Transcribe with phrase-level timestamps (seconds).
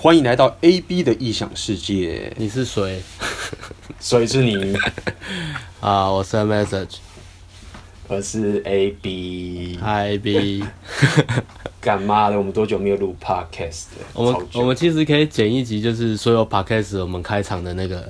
[0.00, 2.32] 欢迎来到 AB 的异想世界。
[2.36, 3.02] 你是谁？
[3.98, 4.76] 谁是你？
[5.82, 6.98] 啊，我是 Message，
[8.06, 9.76] 我是 AB。
[9.82, 10.62] Hi AB。
[11.82, 12.38] 干嘛的？
[12.38, 13.86] 我们多久没有录 Podcast？
[14.12, 18.08] 我们我们其实可以剪一集，就是所有 Podcast 我们开场的那个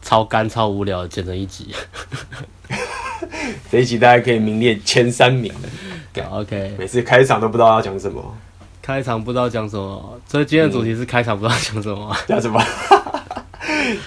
[0.00, 1.74] 超干超无聊，剪成一集。
[3.68, 5.52] 这一集大家可以名列前三名。
[6.30, 8.36] OK，每次开场都不知道要讲什么，
[8.86, 12.62] 开场不知道讲什么，所以今天的主题是开场不知道讲什么，讲什么？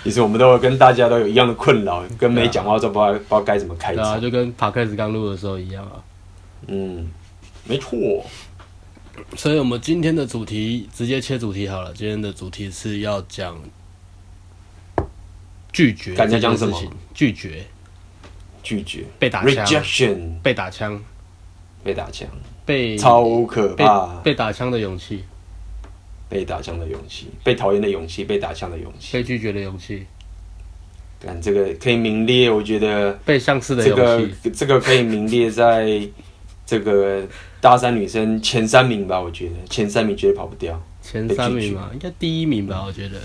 [0.06, 6.02] 其实 我们都跟大家都有一样的困扰，跟没讲话都不知道不知道该怎么开场，啊，就跟 Podcast 刚录的时候一样啊。
[6.68, 7.10] 嗯，
[7.66, 8.26] 没错。
[9.36, 13.60] 所以我们今天的主题直接切主题好了，今天的主题是要讲
[15.74, 17.66] 拒绝这件事情，拒绝，
[18.64, 20.98] 拒绝，被打枪，rejection，被打枪。
[21.82, 22.28] 被打枪，
[22.70, 24.06] 被超可怕！
[24.18, 25.24] 被打枪的勇气，
[26.30, 30.06] 被打枪的勇气，被讨厌的勇气，被打枪的勇气，被拒绝的勇气。
[31.20, 36.08] 看这个可以名列，我觉得被相似的勇气，这个这个可以名列在
[36.64, 37.24] 这个
[37.60, 39.20] 大三女生前三名吧？
[39.20, 40.80] 我觉得前三名绝对跑不掉。
[41.02, 42.84] 前三名嘛，应该第一名吧？
[42.86, 43.20] 我觉得。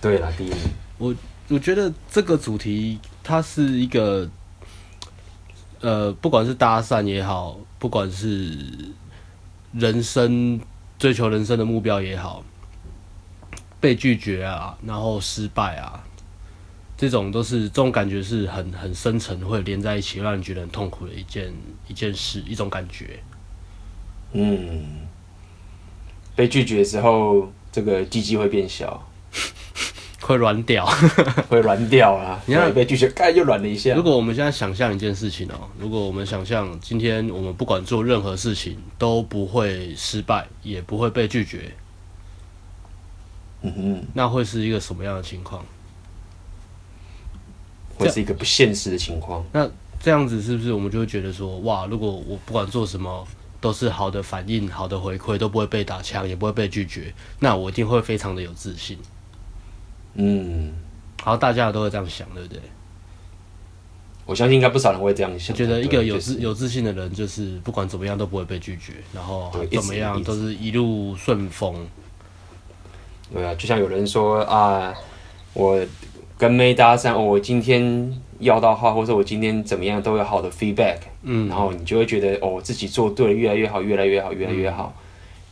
[0.00, 0.58] 对啦，第一名。
[0.96, 1.14] 我
[1.50, 4.26] 我觉得这个主题它是一个。
[5.82, 8.56] 呃，不管是搭讪也好，不管是
[9.72, 10.60] 人生
[11.00, 12.44] 追求人生的目标也好，
[13.80, 16.04] 被拒绝啊，然后失败啊，
[16.96, 21.52] 这种都是这种感觉是很很深沉，会连在一起，让人觉得很痛苦的一件
[21.88, 23.18] 一件事，一种感觉。
[24.30, 24.84] 嗯，
[26.36, 29.04] 被拒绝的时候，这个鸡鸡会变小。
[30.22, 30.86] 会软掉，
[31.50, 32.40] 会软掉啊！
[32.46, 33.92] 你看被拒绝，盖又软了一下。
[33.94, 41.72] 如果我们现在想象一件事情哦，如果我们想象今天我们不管做任何事情都不会失败，也不会被拒绝，
[43.62, 45.64] 嗯哼，那会是一个什么样的情况？
[47.98, 49.44] 会是一个不现实的情况。
[49.52, 49.68] 那
[50.00, 53.26] 这样子是不是我们就会觉得说，哇，如果我不管做什么
[53.60, 58.98] 都是好的反应、好的回馈，都不会被打枪，也不会被拒绝，那我一定会非常的有自信。
[60.14, 60.72] 嗯，
[61.22, 62.60] 好，大家都会这样想，对不对？
[64.24, 65.54] 我相信应该不少人会这样想。
[65.56, 71.74] 觉得一个有自有自信的人，就是不管怎么样都不会被拒绝，然后怎么样都是一路顺风。
[73.32, 74.94] 对啊，就像有人说啊，
[75.54, 75.84] 我
[76.38, 84.94] 跟妹搭讪，我今天要到号，或者我今天怎么样都有好的 feedback，嗯，然后你就会觉得哦，自己做对了，越来越好，越来越好，越来越好。
[84.96, 85.02] 嗯、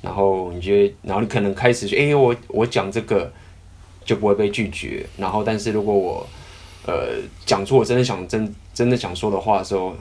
[0.02, 3.32] 然后你觉得，然后你可能开始说，哎、欸，我我讲这个。
[4.10, 5.06] 就不会被拒绝。
[5.16, 6.26] 然后，但是如果我，
[6.84, 7.10] 呃，
[7.46, 9.94] 讲出我真的想真真的想说的话的时候，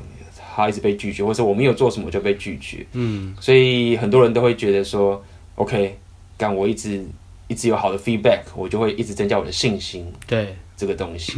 [0.55, 2.83] 他一直被拒绝，或者我没有做什么就被拒绝。
[2.93, 5.23] 嗯，所以很多人都会觉得说
[5.55, 5.95] ，OK，
[6.39, 7.05] 干我一直
[7.47, 10.11] 一直有好的 feedback，我就会一直增加我的信心。
[10.25, 11.33] 对这个东西，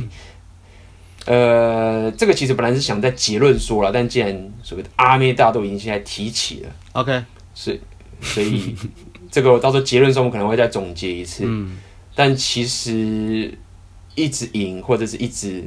[1.26, 7.22] 呃，这个其实本来是想在结论说了，但既然所谓的阿妹大都已经现在提起了，OK，
[7.54, 7.78] 是，
[8.22, 8.74] 所以
[9.30, 11.44] 这个到时候结论中我们可能会再总结一次。
[11.46, 11.78] 嗯。
[12.16, 13.54] 但其实
[14.16, 15.64] 一直赢或者是一直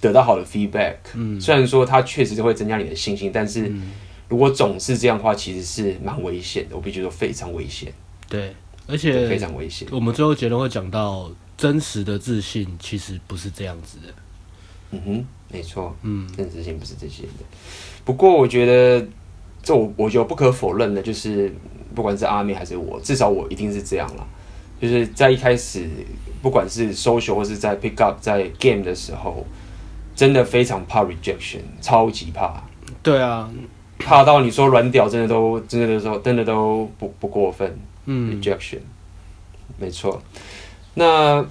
[0.00, 3.72] 得到好的 feedback，嗯，虽然说它确实会增加你的信心，但是
[4.28, 6.76] 如果总是这样的话，其实是蛮危险的。
[6.76, 7.92] 我必须说非常危险。
[8.28, 8.54] 对，
[8.86, 9.88] 而且非常危险。
[9.90, 14.12] 我们最后结论会讲到，真实的自信其实不是这样子的。
[14.90, 17.44] 嗯哼，没错，嗯，真实性不是这些的。
[18.04, 19.06] 不过我觉得，
[19.62, 21.52] 这我我觉得不可否认的，就是
[21.94, 24.26] 不管是阿妹还是我，至少我一定是这样了。
[24.80, 25.88] 就是在一开始，
[26.42, 29.44] 不管是 social 或是在 pick up 在 game 的时候，
[30.14, 32.62] 真的非常怕 rejection，超级怕。
[33.02, 33.50] 对啊，
[33.98, 37.78] 怕到你说软屌，真的都真的都说真的都不不过分。
[38.04, 38.80] 嗯，rejection，
[39.78, 40.22] 没错。
[40.94, 41.42] 那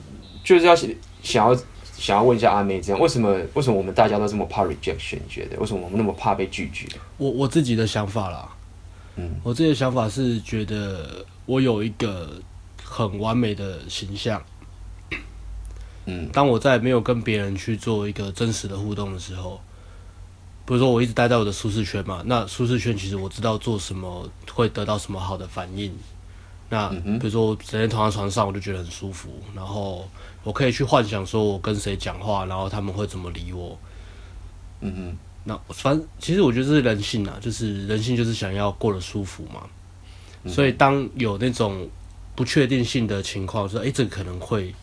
[0.44, 1.56] 就是要想要
[1.98, 5.16] 想要问一下阿妹，这样为什么为什么我们大家都这么怕 rejection？
[5.16, 6.86] 你觉得为什么我们那么怕被拒绝？
[7.18, 8.48] 我我自己的想法啦，
[9.16, 12.40] 嗯，我自己的想法是觉得我有一个。
[12.98, 14.42] 很完美的形象，
[16.06, 19.60] 嗯，当我在没有跟别人去做一个真实的互动的时候，
[20.66, 25.94] 比如说我一直待在我的舒适圈嘛，那舒适圈其实我知道做什么会得到什么好的反应，
[26.70, 30.10] 那比如说我整天躺在床上，我就觉得很舒服，然后
[30.42, 33.78] 我可以去幻想说我跟谁讲话，然后他们会怎么理我，
[34.80, 39.68] 嗯哼，那反正其实我觉得这是人性啊，就是人性就是想要过得舒服嘛，
[40.50, 41.90] 所以当有那种。
[42.36, 44.74] 不确定性的情况，说，诶，这个可能会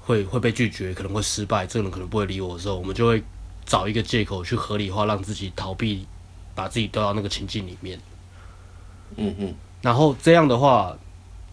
[0.00, 3.22] 会会被拒绝，可能会失败，这个人可能不会理我的时候，我们就会
[3.66, 6.06] 找一个借口去合理化，让自己逃避，
[6.54, 7.98] 把自己丢到那个情境里面。
[9.16, 9.54] 嗯嗯。
[9.82, 10.96] 然后这样的话，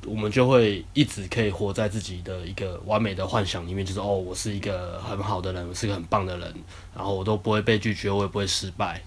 [0.05, 6.53] 我们就会一直可以活在自己的一个完美的幻想里面，就是哦，我是一个很好的人，我是一个很棒的人，
[6.95, 9.03] 然后我都不会被拒绝，我也不会失败，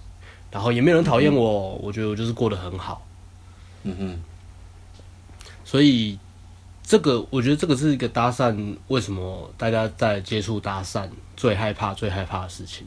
[0.51, 3.07] 然后也没有人讨厌我，我觉得我就是过得很好。
[3.85, 4.21] 嗯哼。
[5.65, 6.19] 所以
[6.87, 12.87] 这个，我觉得这个是一个搭讪，为什么大家在接触搭讪最害怕、最害怕的事情，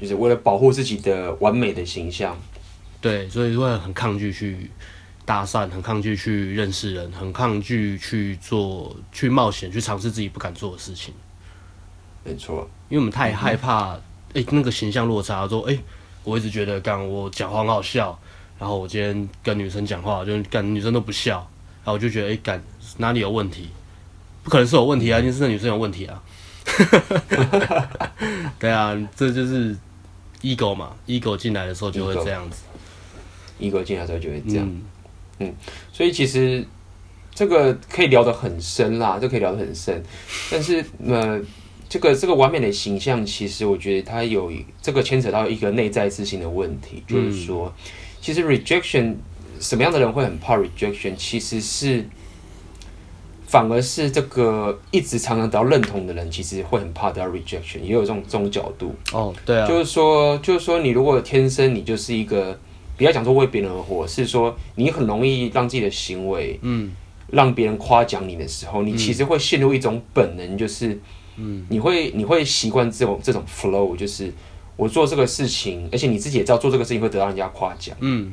[0.00, 2.36] 就是为了保护自己的完美的形象。
[3.00, 4.70] 对，所以会很抗拒去。
[5.26, 11.14] 搭讪，很抗拒去认识人，很抗拒去做、去冒险、去尝试自己不敢做的事情。
[12.22, 14.00] 没错，因为我们太害怕，哎、
[14.34, 15.48] 嗯欸，那个形象落差。
[15.48, 15.80] 说，哎、欸，
[16.24, 18.18] 我一直觉得，刚我讲话很好笑，
[18.58, 21.50] 然后我今天跟女生讲话，就干女生都不笑，
[21.84, 22.62] 然后我就觉得，哎、欸，干
[22.96, 23.68] 哪里有问题？
[24.42, 26.22] 不可能是有问题啊，一定是那女生有问题啊。
[28.58, 29.76] 对啊，这就是
[30.42, 32.62] ego 嘛，ego 进来的时候就会这样子
[33.60, 34.66] ，ego 进来的时候就会这样。
[34.66, 34.82] 嗯
[35.40, 35.54] 嗯，
[35.92, 36.64] 所以其实
[37.34, 40.02] 这个可以聊得很深啦，这可以聊得很深。
[40.50, 41.40] 但是呃，
[41.88, 47.74] 这个这个完美的形象，其实我觉得它有这个牵扯到一个内在自信的问题，就是说，
[48.20, 49.16] 其实 rejection
[49.64, 51.16] 什么样的人会很怕 rejection？
[51.16, 52.06] 其实是
[53.46, 58.94] 反而是这个一直常常得到认同的人，其实会很怕得到 rejection，也有这种这种角度。
[59.12, 62.58] 哦，对啊，就是说，就是说，你如果天生你就是一个。
[62.96, 66.92] 不要讲说为别人而活，是说你很容易让自己的行为，嗯，
[67.32, 70.96] 让别人夸奖你的时候，你其实会陷入一种本能，就是，
[71.36, 74.32] 嗯，你会你会习惯这种这种 flow，就是
[74.76, 78.32] 我做这个事情，而且你自己也知道做这个事情会得到人家夸奖，嗯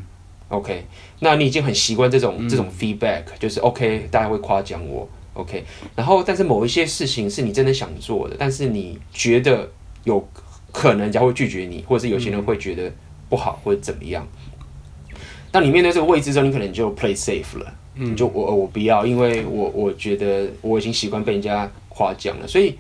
[0.52, 0.86] ，OK，
[1.20, 5.64] 那你已经很习惯这种这种 feedback，就是 OK，大家会夸奖我，OK，
[5.96, 9.68] 然后但是某一些事情是你真的想做的，但是你觉得
[10.04, 10.24] 有
[10.72, 12.92] 可能人家会拒绝你，或者是有些人会觉得
[13.30, 14.28] 不好或者怎么样。
[15.52, 22.76] 当你面对这个未知之后，你可能就 play safe 了，嗯，就我我不要，因为我我觉得我已经习惯被人家夸奖了，所以，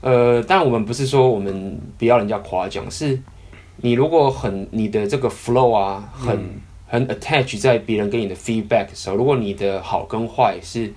[0.00, 3.16] 呃，当然我们不是说我们不要人家夸奖，是
[3.76, 6.36] 你如果很你的这个 flow 啊，很
[6.86, 10.92] 很 attach 在别人给你的 feedback 的时候，如果你的好跟坏是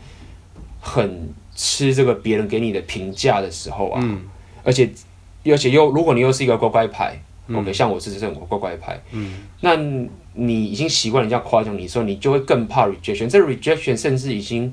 [0.79, 4.21] 很吃这个别人给你的评价的时候啊，嗯，
[4.63, 4.89] 而且
[5.45, 7.19] 而且又如果你又是一个乖乖牌。
[7.51, 9.75] OK，像我是这种乖乖牌，嗯，那
[10.35, 13.25] 你已经习惯人家夸奖你的时候，你就会更怕 rejection。
[13.25, 14.71] 这 rejection 甚至已经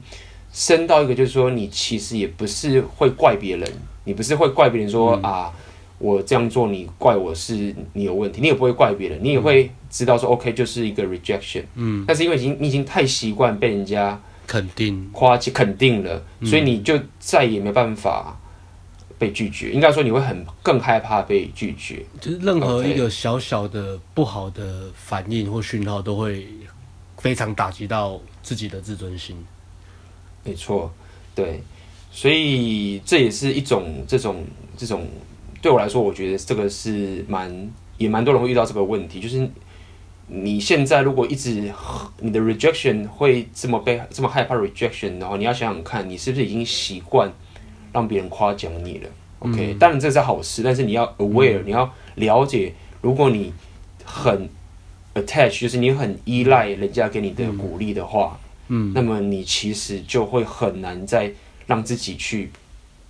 [0.52, 3.66] 升到一个，就是说你其实也不是会怪别人，
[4.04, 5.54] 你不是会怪别人说、嗯、啊，
[5.98, 15.08] 我这样做你怪我是你有问题，你也不会怪别人，你也会知道说 OK 就是一个 rejection，嗯，但是因为已经你已经太习惯被人家肯定。
[15.12, 18.38] 夸起肯定了，所以你就再也没办法。
[19.18, 22.04] 被拒绝，应该说你会很更害怕被拒绝。
[22.20, 26.46] 就是任何一个小小的不好的反应或讯号，都会
[27.16, 29.34] 非常打击到自己的自尊心。
[30.44, 30.92] 没错，
[31.34, 31.62] 对，
[32.12, 34.44] 所以这也是一种这种
[34.76, 35.08] 这种
[35.66, 39.48] 对我来说，我觉得这个是蛮也蛮多人会遇到这个问题，就是
[40.28, 41.72] 你现在如果一直
[42.20, 47.32] 你的 rejection 会这么被这么害怕 rejection，然后你要想想看，你是不是已经习惯。
[47.92, 49.08] 让别人夸奖你了
[49.38, 53.54] ，OK，当然这是好事，但是你要 aware，你要了解，如果你
[54.04, 54.46] 很
[55.14, 61.32] attach，就是你很依赖人家给你的鼓励的话，嗯，那么你其实就会很难再
[61.66, 62.50] 让自己去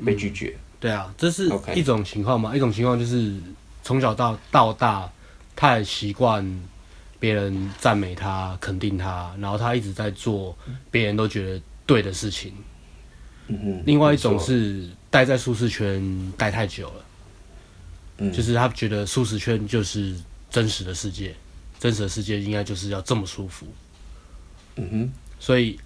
[0.04, 0.54] 被拒绝。
[0.78, 3.34] 对啊，这是一种情况嘛，一种情况就是
[3.82, 5.10] 从小到到大
[5.54, 6.44] 太习惯
[7.18, 10.56] 别人赞美他、肯定他，然后他一直在做
[10.90, 12.52] 别人都觉得对的事情。
[13.48, 17.04] 嗯，另外一种是待在舒适圈待太久了，
[18.18, 20.14] 嗯，就是他觉得舒适圈就是
[20.50, 21.34] 真实的世界，
[21.78, 23.66] 真实的世界应该就是要这么舒服，
[24.74, 25.78] 嗯哼，所以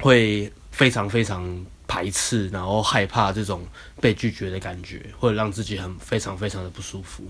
[0.00, 3.62] 会非常非常排斥，然后害怕这种
[4.00, 7.24] 被拒绝的感觉，或者让自己很非常非常的不舒服，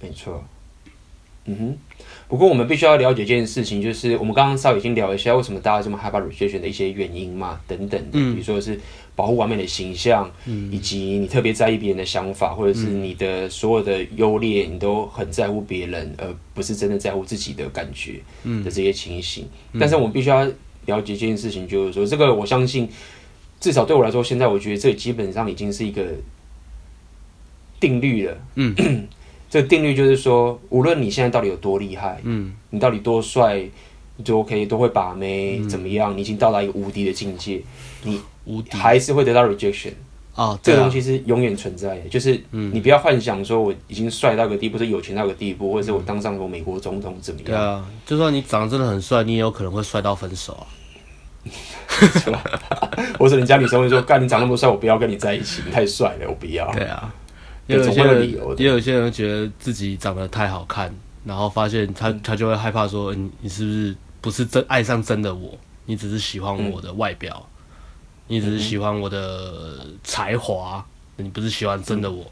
[0.00, 0.44] 没错。
[1.44, 1.76] 嗯哼，
[2.28, 8.78] 不过我们必须要了解一件事情，就是我们刚刚稍微已经聊一下为什么大家这么害怕 rejection 的一些原因嘛，等等的，比如说是
[9.16, 19.48] 保护完美的形象，嗯，以及你特别在意别人的想法，或者是你的所有的优劣，你都很在乎别人，而不是真的在乎自己的感觉，嗯，的这些情形。
[19.80, 20.44] 但是我们必须要
[20.86, 22.88] 了解一件事情，就是说这个我相信，
[23.62, 26.04] 至少对我来说，现在我觉得这基本上已经是一个
[27.80, 28.74] 定律了，嗯。
[29.52, 33.62] 这个定律就是说，无论你现在到底有多厉害，嗯，你到底多帅，
[34.16, 36.16] 你就 OK，都会把妹，怎么样？
[36.16, 37.60] 你已经到达一个无敌的境界，
[38.02, 39.92] 你无敌还是会得到 rejection
[40.34, 40.58] 啊。
[40.62, 47.48] 这个东西是永远存在的，就是你不要幻想说我已经帅到个地步，是有钱到个地步，或者是我当上过美国总统怎么样？
[47.48, 50.64] 对啊，就算你长得真的很帅，你也有可能会帅到分手啊。
[52.18, 52.42] 是吧？
[53.18, 57.12] 或者人家女生会说：“干，你长那么帅，我不要跟你在一起，你太帅了，我不要。”对啊，
[57.66, 60.92] 也有些人，也有些人觉得自己长得太好看，
[61.24, 65.56] 然后发现他他就会害怕说：“你你是不是不是真爱上真的我？
[65.84, 67.46] 你只是喜欢我的外表，
[68.28, 70.84] 嗯、你只是喜欢我的才华，
[71.16, 72.24] 你不是喜欢真的我。”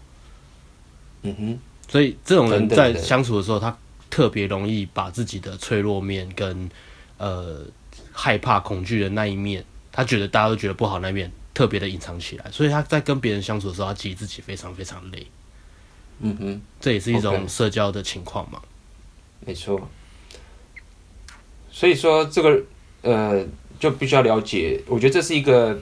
[1.22, 3.76] 嗯哼，所以这种人在相处的时候，他
[4.08, 6.70] 特别容易把自己的脆弱面跟
[7.18, 7.58] 呃
[8.20, 12.44] 害怕、恐惧的那一面，他觉得大家都觉得不好那一面，特别的隐藏起来。
[12.50, 15.26] 所以他在跟别人相处的时候，他其实自己非常非常累。
[16.20, 18.60] 嗯哼，这也是一种社交的情况嘛。
[19.46, 19.88] 没错。
[21.70, 22.62] 所以说这个
[23.00, 23.42] 呃，
[23.78, 24.78] 就必须要了解。
[24.86, 25.80] 我觉得这是一个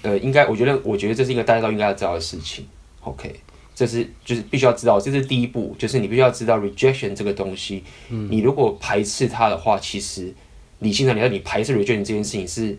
[0.00, 2.66] 呃，应该我觉得我觉得这是一个大家都应该要知道的事情。
[3.02, 3.40] OK。
[3.76, 7.82] 这是就是必须要知道，这是第一步，就是你必须要知道 rejection 这个东西。
[8.08, 10.32] 嗯，你如果排斥它的话，其实
[10.84, 12.78] 理性上你要你排斥 rejection 这件事情是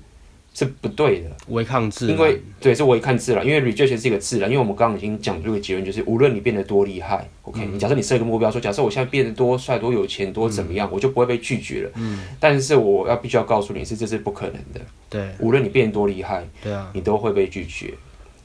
[0.53, 2.15] 是不对的，违抗自然。
[2.15, 4.49] 因为对，是违抗自然，因为 rejection 是一个自然。
[4.49, 11.91] 因为我们刚刚已经讲这个结论，就是无论你变得多厉害，OK，嗯，你假设你设一个目标，说假设我现在变得多帅、多有钱、多怎么样，嗯，我就不会被拒绝了。
[11.95, 14.79] 嗯，但是我要必须要告诉你是，这是不可能的。
[15.09, 17.93] 对，无论你变得多厉害，对啊，你都会被拒绝。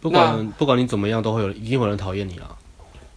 [0.01, 2.57] 不管不管你怎么样，都会有一定有人讨厌你啊。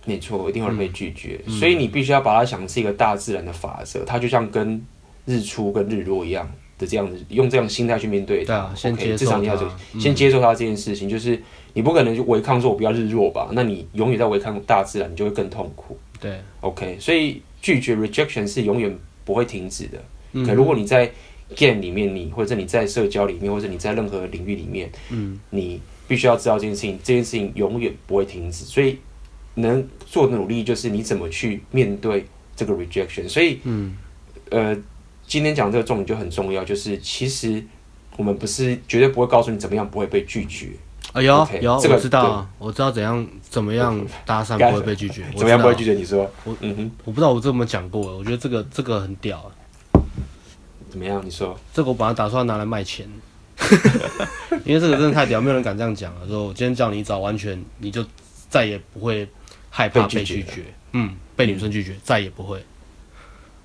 [0.05, 4.85] 没错，一定会被拒绝，嗯、所以你必须要把它想成是一个大自然的法则，它就像跟
[5.25, 8.43] 日出跟日落一样的这样子，用这样心态去面对。
[8.43, 9.55] 对啊，先接受 okay, 至少你要、
[9.93, 11.41] 嗯、先接受它这件事情，就是
[11.73, 13.49] 你不可能就违抗说我不要日落吧？
[13.53, 15.97] 那你永远在违抗大自然，你就会更痛苦。
[16.19, 20.03] 对，OK，所以拒绝 rejection 是永远不会停止的。
[20.33, 21.11] 嗯，可如果你在
[21.55, 28.65] game 里面你，你或者你在社交里面，或者你在任何领域里面，嗯，你必须要知道这件事情，这件事情永远不会停止。
[28.65, 28.97] 所以。
[29.55, 32.25] 能做的努力就是你怎么去面对
[32.55, 33.95] 这个 rejection，所以，嗯，
[34.49, 34.75] 呃，
[35.25, 37.63] 今天讲这个重点就很重要，就是其实
[38.17, 40.71] 我们不是绝对不会告诉你怎么样不会被拒绝。
[41.13, 45.93] 哎呦，okay, 有，这个我知道，我知道怎样怎么样搭讪不会被拒绝， 怎么样不会拒绝？
[45.93, 49.51] 你说，我嗯哼，我不知道我这么讲过，我觉得这个这个很屌。
[50.89, 51.21] 怎么样？
[51.25, 53.07] 你说，这个我本来打算拿来卖钱，
[54.65, 56.27] 因为这个真的太屌，没有人敢这样讲了。
[56.27, 58.05] 说我今天叫你找，完全你就
[58.49, 59.27] 再也不会。
[59.75, 62.63] 害怕被拒绝，嗯，被女生拒绝，嗯、再也不会。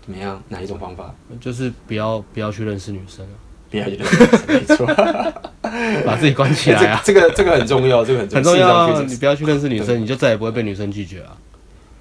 [0.09, 0.43] 怎么样？
[0.49, 1.15] 哪一种方法？
[1.39, 3.33] 就是不要不要去认识女生了，
[3.71, 4.87] 不要去认识，没错，
[6.07, 7.03] 把自己关起来啊！
[7.05, 9.05] 这个这个很重要，这个很重要，很重要啊！
[9.07, 11.37] 你不要去认识女生，你就再也不会被女生拒绝啊。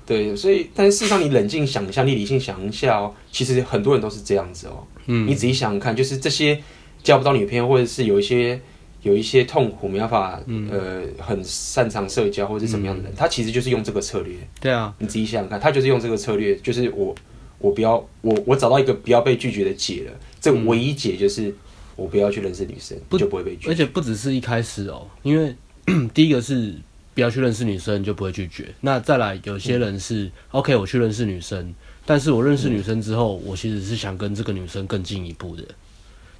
[0.05, 4.87] 对，所以，但是事实上，你冷静想一下，你理性想一下哦，其实很多人都是这样子哦。
[5.07, 6.57] 嗯，你仔细想想看，就是这些
[7.03, 8.59] 交不到女朋友，或者是有一些。
[9.03, 14.35] 有一些痛苦没办法，嗯、呃，很擅长社交或者是什么样的人，嗯、他其实就是用这个策略。
[14.59, 17.15] 对啊，你仔细想想看，他就是用这个策略，就是我，
[17.59, 20.19] 我不要，我我找到一个不要被拒绝的解了。
[20.39, 21.53] 这唯一解就是
[21.95, 23.69] 我不要去认识女生，不就不会被拒绝。
[23.69, 25.55] 而且不只是一开始哦，因为
[26.13, 26.75] 第一个是
[27.13, 28.73] 不要去认识女生就不会拒绝。
[28.81, 31.73] 那再来，有些人是、嗯、OK，我去认识女生，
[32.05, 35.63] 但是我认识女生之后，我其实是想跟这个女生更进一步的，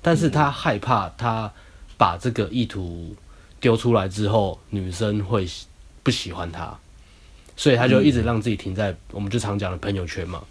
[0.02, 1.52] 但是他害怕他。
[2.00, 3.16] 把这个意图
[3.60, 5.48] 丢出来之后，女生会
[6.04, 6.78] 不喜欢他，
[7.56, 10.44] 所以他就一直让自己停在，嗯、我们就常讲的朋友圈嘛。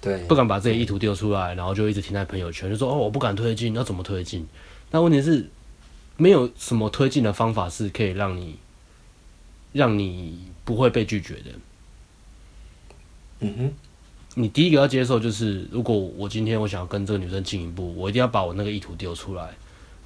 [0.00, 4.46] 对，不敢把这些意图丢出来，然后就一直停在朋友圈，就说哦，我不敢推进，要怎么推进？
[4.90, 5.48] 那问题是，
[6.16, 8.56] 没有什么推进的方法是可以让你，
[9.72, 11.50] 让你不会被拒绝的。
[13.40, 13.72] 嗯哼，
[14.34, 19.50] 你第一个要接受就是，如果我今天我想要跟这个女生进一步，我一定要把我那个意图丢出来。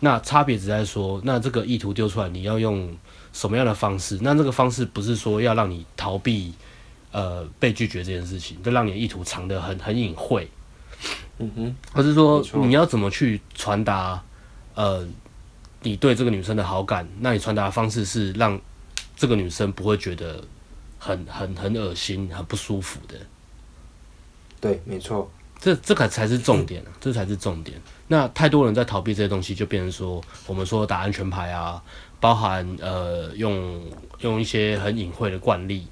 [0.01, 2.95] 那差别只在说，那这个意图丢出来，你要用
[3.33, 4.19] 什么样的方式？
[4.21, 6.53] 那这个方式不是说要让你逃避，
[7.15, 10.51] 呃，被拒绝这件事情，就让你的意图藏得很很隐晦。
[11.39, 14.21] 嗯哼，而是说你要怎么去传达，
[14.75, 15.07] 呃，
[15.83, 17.09] 你对这个女生的好感？
[17.21, 18.61] 那你传达的方式是让
[19.17, 20.43] 这个女生不会觉得
[20.99, 23.15] 很很很恶心、很不舒服的。
[24.61, 25.31] 对，没错。
[25.61, 27.81] 这这个才是重点，这才是重点。
[28.09, 31.81] 那太多人在逃避这些东西，就变成说，我们说打安全牌啊，
[32.19, 33.81] 包含呃用
[34.19, 35.87] 用一些很隐晦的惯例，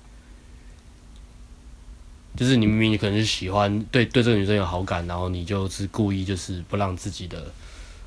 [2.34, 7.44] 就是你明明你可能是喜欢对对这个女生有好感，然后你就是故意就是不让自己的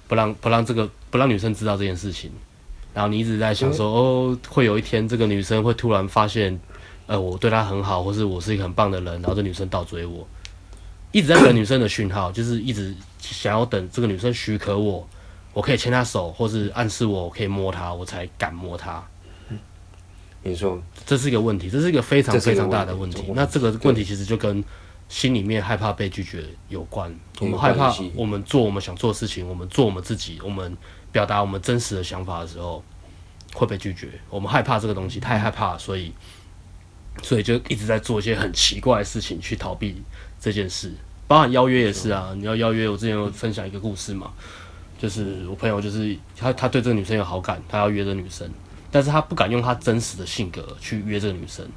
[0.07, 2.31] 不让不让这个不让女生知道这件事情，
[2.93, 6.59] 然后你一直在想说，哦，会有一天这个女生会突然发现，
[7.05, 10.27] 呃，我对她很好，或是我是一个很棒的人，然后这女生倒追我。
[11.11, 15.07] 一直在等女生的讯号，就是一直想要等这个女生许可我，
[15.53, 19.01] 我可以牵她手，或是暗示我可以摸她，我才敢摸她。
[20.47, 23.17] 你说，这是一个问题，这是一个非常非常大的问题。
[23.17, 24.63] 问题，那这个问题其实就跟
[25.09, 27.13] 心里面害怕被拒绝有关。
[27.39, 30.77] 我们害怕我们做我们想做的事情，我们做我们自己，我们
[31.11, 32.83] 表达我们真实的想法的时候
[33.55, 34.07] 会被拒绝。
[34.29, 36.13] 我们害怕这个东西，太害怕，所以
[37.23, 39.99] 所以就一直在做一些很奇怪的事情去逃避
[40.39, 40.93] 这件事。
[41.27, 44.31] 包含邀约也是啊，你要邀约，我之前有分享一个故事嘛，
[44.99, 48.47] 就是我朋友就是他他对这个女生有好感，他要约这个女生，
[48.95, 51.67] 但是他不敢用他真实的性格去约这个女生。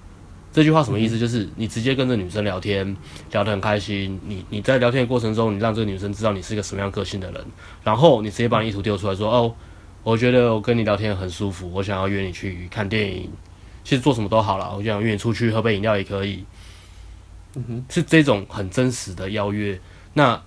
[0.52, 1.18] 这句话什么意思？
[1.18, 2.96] 就是你直接跟这女生聊天，
[3.32, 4.20] 聊得很开心。
[4.24, 7.44] 你你在聊天的过程中，你让这个女生知道你是一个什么样个性的人，
[7.82, 9.52] 然后你直接把你意图丢出来说：“哦，
[10.04, 13.28] 我觉得我跟你聊天很舒服，我想要约你去看电影，
[13.82, 16.44] 其实做什么都好了，我想约你出去喝杯饮料也可以。”
[17.56, 19.76] 嗯哼，是这种很真实的邀约。
[20.14, 20.40] 那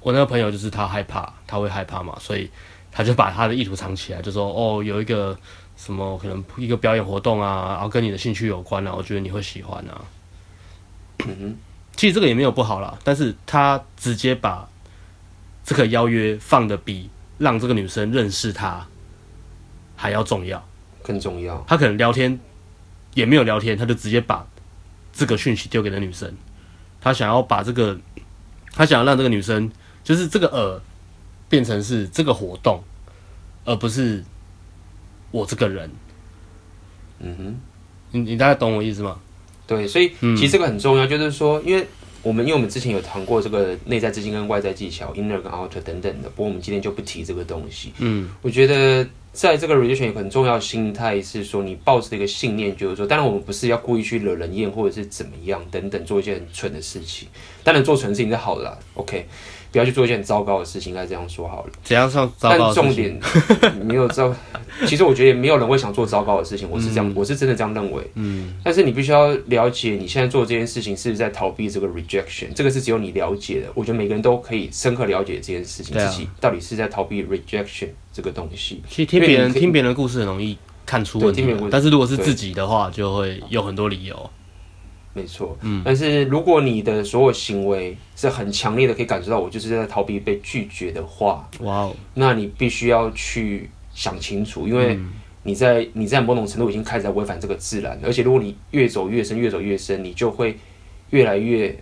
[0.00, 2.50] 我那个朋友就是他害怕，他会害怕嘛，所以
[2.90, 5.38] 他就把他的意图藏起来，就说：“哦，有一个。”
[5.78, 10.04] 什么可能一个表演活动啊，然后跟你的兴趣有关啊，我觉得你会喜欢啊。
[11.96, 14.68] 其实这个也没有不好啦，但是他直接把
[15.64, 17.08] 这个邀约放的比
[17.38, 18.84] 让这个女生认识他
[19.94, 20.62] 还要重要，
[21.02, 21.64] 更重要。
[21.68, 22.38] 他可能聊天
[23.14, 24.44] 也没有聊天，他就直接把
[25.12, 26.36] 这个讯息丢给了女生。
[27.00, 27.98] 他想要把这个，
[28.72, 29.70] 他想要让这个女生
[30.02, 30.82] 就是这个呃
[31.48, 32.82] 变成是这个活动，
[33.64, 34.24] 而不是。
[35.30, 35.90] 我这个人，
[37.20, 37.60] 嗯哼，
[38.12, 39.18] 你你大概懂我意思吗？
[39.66, 41.86] 对，所以其实这个很重要，嗯、就是说，因为
[42.22, 47.92] 我们因为我们之前有谈过这个内在自信跟外在技巧，inner 跟 outer 等等的，不过我们今天就不提这个东西。
[47.98, 57.28] 嗯，我觉得在这个 rejection 有很重要的心态是说，你抱着一个信念，就是说，当然我们不是要故意去惹人厌或者是怎么样等等，做一些很蠢的事情，
[57.62, 59.26] 当然做蠢事情是好的啦，OK。
[59.70, 61.72] 不要去做一件很糟糕的事情，应该这样说好了。
[61.84, 63.20] 怎样算糟糕的事情？
[63.20, 64.34] 但重点 没有糟，
[64.86, 66.68] 其实我觉得也没有人会想做糟糕的事情。
[66.70, 68.02] 我是这样，嗯、我是真的这样认为。
[68.14, 68.54] 嗯。
[68.64, 72.46] 但是你必须要了解，你现在做这件事情是不是在逃避这个 rejection？
[72.54, 73.68] 这个是只有你了解的。
[73.74, 78.82] 我觉得每个人都可以深刻了解这件事情，啊、自己到底是在逃避 rejection 这个东西。
[78.88, 80.56] 其实听别人听别人的故事很容易
[80.86, 84.30] 看出问题，但是如果是自己的话，就会有很多理由。
[85.14, 94.96] 没错，嗯，但是如果你的所有行为是很强烈的，可以感受到我就是在逃避被拒绝的话，哇哦，那你必须要去想清楚，因为
[95.42, 100.56] 你在你在某种程度已经开始在违反这个自然，而且如果你越走越深，越走越深，你就会
[101.10, 101.76] 越来越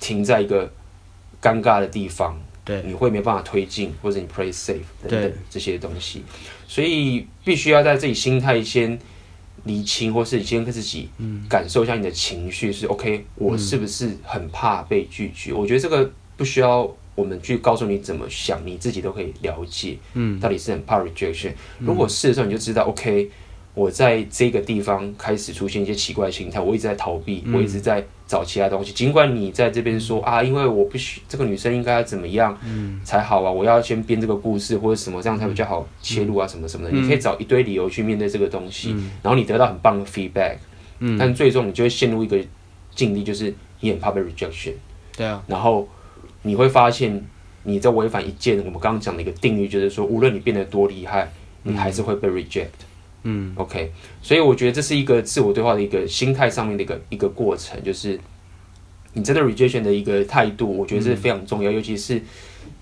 [0.00, 0.72] 停在一个
[1.40, 6.24] 尴尬的地方，对，你会没办法推进，或者你 play safe 等等这些东西，
[6.66, 8.98] 所以必须要在自己心态先。
[9.64, 11.08] 厘清，或是你先跟自己
[11.48, 15.52] 感受一下你的情绪是 OK，我是不是很怕被拒绝？
[15.52, 19.98] 我觉得这个不需要我们去告诉你怎么想，你自己都可以了解。
[20.14, 21.52] 嗯，到底是很怕 rejection。
[21.78, 23.30] 如果是的时候，你就知道 OK。
[23.74, 28.92] 我在这个地方开始出现一些奇怪的心态，我一直在逃避，嗯、我一直在找其他东西。
[28.92, 32.58] 尽管你在这边说啊，因为我不许这个女生应该要怎么样
[33.04, 36.90] 才好啊，我要先编这个故事或者什么，这样才比较好切入啊，什么什么的。
[36.92, 40.56] 嗯、你可以找一堆理由去面对这个东西，嗯、然后你得到很棒的 feedback，
[41.00, 42.38] 嗯、但最终你就会陷入一个
[42.94, 44.72] 境地，就是你很怕被 rejection。
[45.16, 45.86] 对啊，然后
[46.42, 47.24] 你会发现
[47.62, 51.30] 你在违反一件我们刚刚讲的一个定律，就是说无论你变得多厉害，
[51.62, 52.68] 你还是会被 reject。
[53.26, 58.20] 嗯，OK，所以我觉得这是一个自我对话的一个心态上面的一个一个过程，就是
[59.14, 62.20] 你真的 rejection 的一个态度，我觉得是非常重要，嗯、尤其是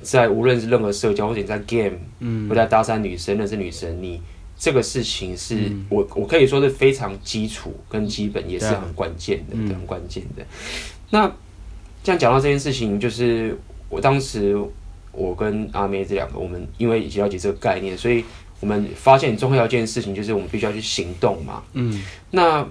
[0.00, 4.20] 在无论是任何社交或者你在 game，嗯，或者在搭讪女生、认识女生，你
[4.59, 10.44] 这个事情是、嗯、我我可以说是非常基础跟基本，也是很关键的，嗯、很关键的。
[11.11, 11.33] 那
[12.02, 13.57] 这样讲到这件事情，就是
[13.88, 14.61] 我当时
[15.12, 18.24] 我跟阿妹这两个，我们因为已经了解这个概念，所以。
[18.62, 21.64] 我们发现很重要一件事情，就是我们必须要去行动嘛。
[21.72, 22.64] 嗯，那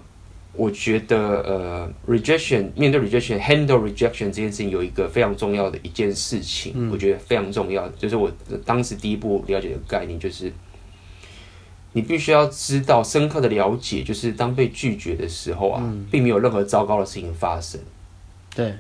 [0.53, 8.31] 我觉得呃，rejection 面对 rejection，handle rejection 这件事情有一个非常重要的一件事情，嗯、我觉得非常重要，就是我
[8.65, 10.49] 当时第一步了解的概念，就是
[11.91, 17.81] 你必须要知道深刻的了解，就是当被拒绝的时候啊，嗯、并没有任何糟糕的事情发生。
[18.55, 18.73] 对，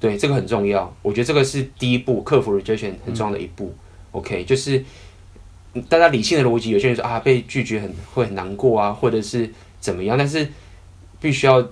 [0.00, 0.90] 对，这个很重要。
[1.02, 3.66] 我觉得这个是第一步克服 rejection 很重要的一步。
[3.66, 3.78] 嗯、
[4.12, 4.82] OK，就是。
[5.88, 10.48] 大家理性的逻辑，有些人说啊，被拒绝很会很难过啊，或者是怎么样，但是
[11.20, 11.64] 必须要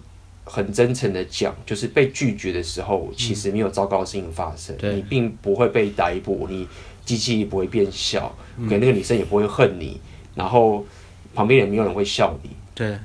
[0.45, 6.69] 很真诚的讲，就是被拒绝的时候，其实没有糟糕的事情发生，嗯、你并不会被逮捕，你
[7.05, 8.33] 机器也不会变小，
[8.69, 10.01] 给、嗯、那个女生也不会恨你，
[10.35, 10.85] 然后
[11.35, 12.97] 旁边也没有人会笑你，对，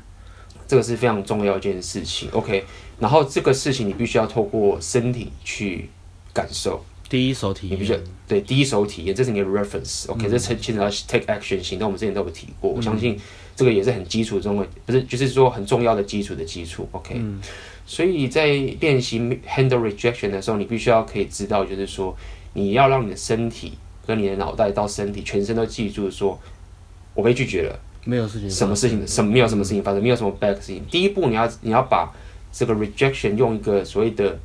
[0.67, 2.29] 这个是非常重要一件事情。
[2.31, 2.63] OK，
[2.99, 5.89] 然后这个事情你必须要透过身体去
[6.33, 6.83] 感受。
[7.11, 10.29] 第一手体验，你必须对第一手体验，这是你的 reference，OK，、okay?
[10.29, 13.19] 这牵牵扯到 take action 行动，我们之前都有提过，我相信
[13.53, 17.41] 这个也是很基础中的，不是就是说很重要的基础的基础，OK，、嗯、
[17.85, 18.45] 所以在
[18.79, 22.15] 练习 handle rejection 的时候，你必须要可以知道，就是说
[22.53, 23.73] 你要让你的身体
[24.07, 26.39] 跟你的脑袋到身体全身都记住说，
[27.13, 30.81] 我被拒绝了，没有事情，什么事情，什么没有什么事情发生，没有什么 bad 事情。
[30.89, 32.09] 第一步，你要你要把
[32.53, 34.39] 这个 rejection 用一个所谓的，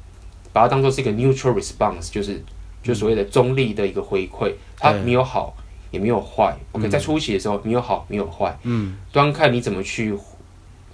[0.53, 2.43] 把它当做是一个 neutral response，就是
[2.87, 5.57] 就所谓的中立的一个回馈，它没有好
[5.91, 6.57] 也没有坏。
[6.73, 10.15] OK，在初期的时候没有好没有坏，嗯，端看你怎么去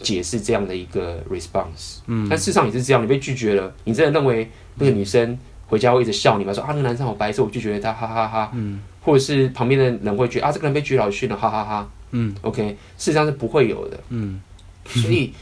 [0.00, 1.98] 解释这样的一个 response。
[2.07, 6.52] 嗯，但事实上也是这样，你被拒绝了，你真的认为那个女生回家会一直笑你吗？
[6.52, 8.50] 说啊，那个男生好白痴，我拒绝了他，哈哈哈。
[8.55, 11.90] 嗯，或者是旁边的人会觉得啊，这个人被拒绝了，训了，哈哈哈。
[12.12, 13.98] 嗯，OK，事实上是不会有的。
[14.11, 14.40] 嗯，
[14.85, 15.33] 所以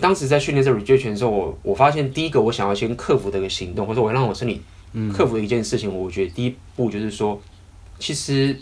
[0.00, 4.60] 当时在训练这 rejection 的时候，我我发现第一个我想要先克服的一个行动，或者我让我身体
[5.12, 7.40] 克服的一件事情，我觉得第一步就是说，
[7.98, 8.56] 其实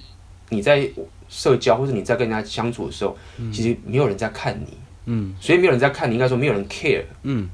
[0.49, 0.89] 你在
[1.29, 3.17] 社交或者你在跟人家相处的时候，
[3.53, 4.77] 其实没有人在看你。
[5.07, 7.03] 嗯，所以没有人在看你，应该说没有人 care。
[7.23, 7.49] 嗯，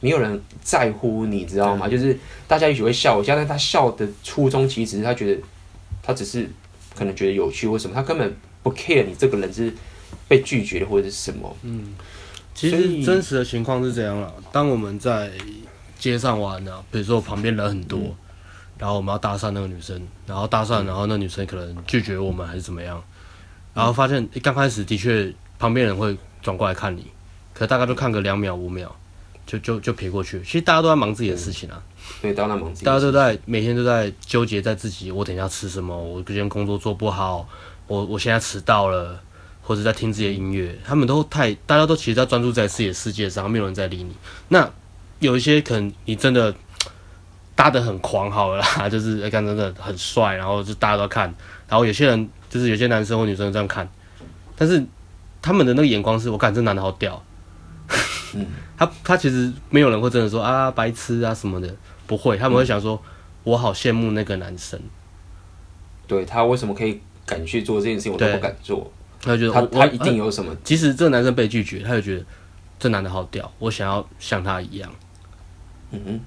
[0.00, 1.88] 没有人在乎你，知道吗？
[1.88, 5.42] 就是大家也许会笑一下，但他笑的初衷其实是他觉得
[6.02, 6.48] 他只是
[6.94, 8.34] 可能觉得有趣或什么，他根本。
[8.64, 9.74] 不 care 你这个人是
[10.28, 11.56] 被拒绝的或者是什么？
[11.64, 11.94] 嗯，
[12.54, 14.32] 其实真实的情况是这样了。
[14.52, 15.32] 当我们在
[16.02, 18.16] 街上玩呢，比如说旁边人很多，嗯、
[18.78, 23.00] 然后我们要搭讪那个女生，然后搭讪，然后那女生可能拒绝我们还是怎么样，
[23.72, 27.06] 然后发现刚开始的确旁边人会转过来看你，
[27.54, 28.92] 可大概就看个两秒五秒，
[29.46, 30.40] 就就就撇过去。
[30.42, 31.80] 其实大家都在忙自己的事情啊，
[32.20, 37.48] 对，大家都在忙自己，大家都在每天都在纠结在自己，我等一下吃什么，我今天工作做不好。
[37.86, 39.20] 我我现在迟到了，
[39.60, 44.16] 或者在听自己的音乐，他们都太，大家都其实在专注在自己的世界上，没有人在理你。
[44.48, 44.68] 那
[45.22, 46.54] 有一些可能你真的
[47.54, 51.32] 搭得很狂好了啦， 就是看真的很帅，然后就大家都看。
[51.68, 53.88] 然后有些人就是有些男生或女生这样看，
[54.56, 54.84] 但是
[55.40, 57.24] 他们的那个眼光是我感觉这男的好屌。
[58.34, 61.74] 嗯， 他他其实没有人会真的说啊白痴啊什么的，
[62.06, 63.08] 不会，他们会想说，嗯、
[63.44, 64.78] 我好羡慕那个男生。
[66.06, 67.00] 对，他为什么可以？
[67.24, 68.92] 敢去做这件事情，我都不敢做。
[69.22, 70.52] 他就觉得他他一定有什么。
[70.64, 72.24] 即使这个男生被拒绝，他就觉得
[72.80, 74.90] 这男的好屌，我想要像他一样。
[75.92, 76.20] 嗯哼，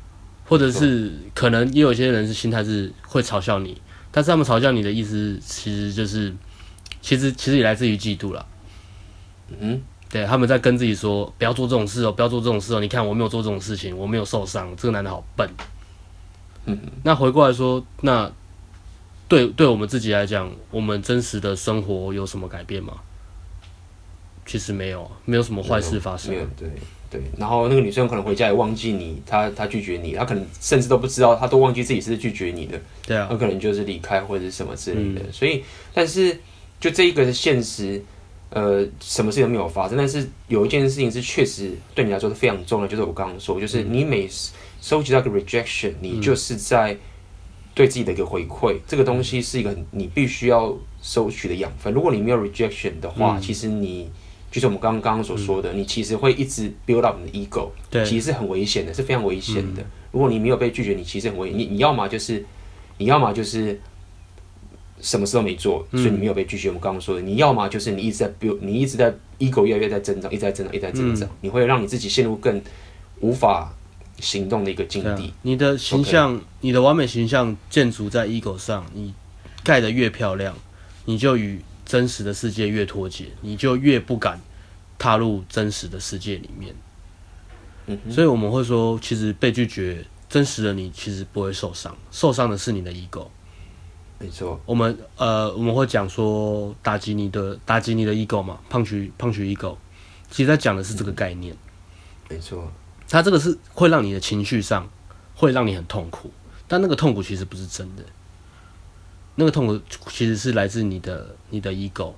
[0.46, 6.34] 或者是可能也有一些人是心态是会嘲笑你，但是他们嘲笑你的意思其实就是，
[7.02, 8.46] 其实其实也来自于嫉妒了。
[9.50, 12.80] 嗯哼，对，他们在跟自己说不要做这种事哦，不要做这种事哦。
[12.80, 15.50] 你看我没有做这种事情，我没有受伤，这个男的好笨。
[16.66, 18.32] 嗯哼，那回过来说那。
[19.28, 22.94] 对，对我们自己来讲，我们真实的生活有什么改变吗？
[24.46, 26.32] 其实没有，没有什么坏事发生。
[26.56, 26.70] 对
[27.10, 27.22] 对。
[27.38, 32.80] 然后那个女生可能回家也忘记你，她她拒绝你，她可能甚至都不知道，她都忘记自己是拒绝你的。
[33.06, 33.28] 对啊。
[33.30, 35.22] 她可能就是离开或者是什么之类的。
[35.22, 35.64] 嗯、所以，
[35.94, 36.40] 但是
[36.80, 38.04] 就这一个现实，
[38.50, 39.98] 呃，什么事都没有发生。
[39.98, 44.30] 但是有一件事情是确实对你来说是非常重要，就是我刚刚说，就是你每
[44.82, 46.94] 收集到一个 rejection，你就是在。
[46.94, 47.00] 嗯
[47.76, 51.94] 对自己的一个回馈，这个东西是一个你必须要收取的养分。
[51.94, 54.10] 如果你没有 rejection 的话，嗯、其实你
[54.56, 59.82] 就是我们刚刚所说的，嗯、你其实会一直 build up 你的 ego，对，其实是很危险的，是非常危险的。
[59.82, 61.60] 嗯、如果你没有被拒绝，你其实很危险。
[61.60, 62.46] 你你要么就是，
[62.98, 63.78] 你要么就是
[65.02, 66.70] 什么事都没做，所以你没有被拒绝。
[66.70, 72.62] 我们刚刚说的，你要么就是你一直在 build，你一直在 ego 越来越在增长，一直在增长，一直在增长，嗯、你会让你自己陷入更
[73.20, 73.74] 无法。
[74.22, 79.14] 行动的一个境地，你的形象.你的完美形象建筑在 ego 上，你
[79.62, 80.56] 盖得越漂亮，
[81.04, 84.42] 你就与真实的世界越脱节，你就越不敢
[84.98, 86.76] 踏入真实的世界里面。
[87.86, 93.28] 嗯，所以我们会说，其实被拒绝，真实的你其实不会受伤，受伤的是你的 ego。
[94.18, 99.76] 没错，我们呃，我们会讲说打击你的打击你的 ego 嘛，punch punch ego，
[100.32, 101.56] 其实在讲的是这个概念。
[102.30, 102.72] 没错。
[103.08, 104.90] 他这个是会让你的情绪上
[105.36, 106.32] 会让你很痛苦，
[106.68, 108.04] 但那个痛苦其实不是真的，
[109.36, 112.14] 那个痛苦其实是来自你的你的 ego，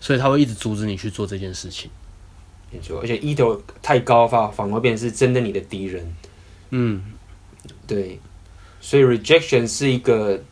[0.00, 1.90] 所以他会一直阻止你去做这件事情。
[2.70, 6.14] 没错，而且 ego 太高的话，反而变成是真的你的敌人。
[6.70, 7.02] 嗯，
[7.86, 8.20] 对，
[8.80, 10.42] 所以 rejection 是一个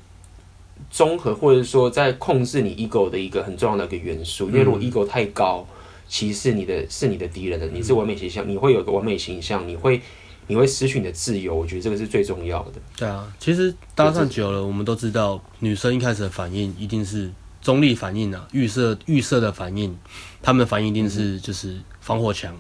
[0.91, 5.67] 综合或者说在控制你 ego 的一个很重要的一个元素，因为如果 ego 太高。
[6.09, 10.01] 其实你的是你的敌人的，你是完美形象，你会有个完美形象，你会
[10.47, 12.73] 你会失去你的自由，我觉得这个是最重要的。
[12.97, 17.31] 对啊，其实搭讪久了，我们都知道，女生一开始的反应一定是
[17.61, 19.97] 中立反应啊，预设预设的反应，
[20.43, 22.55] 他们的反应一定是就是防火墙，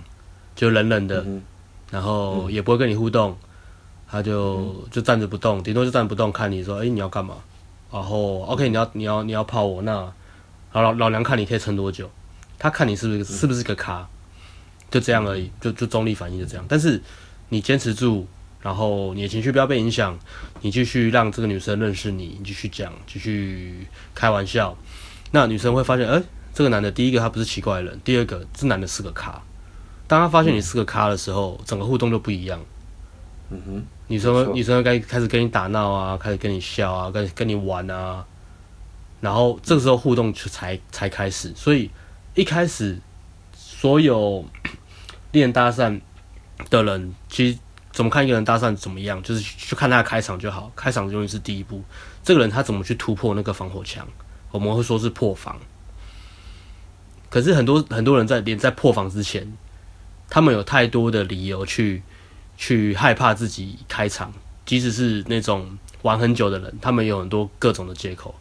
[0.54, 1.24] 就冷冷的，
[1.90, 3.36] 然后也不会跟你互动，
[4.08, 7.36] 他就就站着不动，顶多就站着不动看你说，哎、欸，你要干嘛？
[7.92, 10.12] 然后 OK，你要你要你要泡我，那
[10.70, 12.10] 好老老娘看你可以撑多久？
[12.58, 14.06] 他看你是不是是不是个咖，
[14.90, 16.64] 就这样而已，就就中立反应就这样。
[16.68, 17.00] 但是
[17.48, 18.26] 你坚持住，
[18.60, 20.18] 然后你的情绪不要被影响，
[20.62, 24.76] 你继续让这个女生认识你，你继续讲，继续开玩笑，
[25.30, 29.42] 那女生会发现，哎、这个男的，第一个他不是奇怪的人，第二个这男的是个咖。
[30.08, 32.60] 当他发现你是个咖的时候，整个互动就不一样。
[33.50, 38.24] 嗯哼，女生女生该开始跟你打闹啊，开始跟你笑啊，跟跟你玩啊，
[39.20, 41.52] 然后这个时候互动才才开始。
[41.54, 41.90] 所以
[42.34, 42.98] 一开始
[43.54, 44.44] 所有
[45.32, 46.00] 练搭讪
[46.70, 47.58] 的人，其实
[47.92, 50.70] 怎么看一个人搭讪怎么样，就是去看他的开场就好。
[50.76, 51.82] 开场永远是第一步。
[52.22, 54.06] 这个人他怎么去突破那个防火墙？
[54.50, 55.58] 我们会说是破防。
[57.28, 59.56] 可是很多很多人在连在破防之前。
[60.28, 62.02] 他们有太多的理由去
[62.56, 64.32] 去害怕自己开场，
[64.64, 68.34] 即使是那种玩很久的人，他们有很多各种的借口。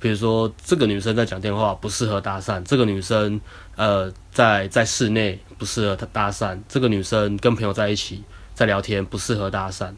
[0.00, 3.38] 比如说，这个女生在讲电话不适合搭讪，这个女生
[3.76, 9.92] 呃在在室内不适合她搭讪，这个女生跟朋友在一起在聊天不适合搭讪。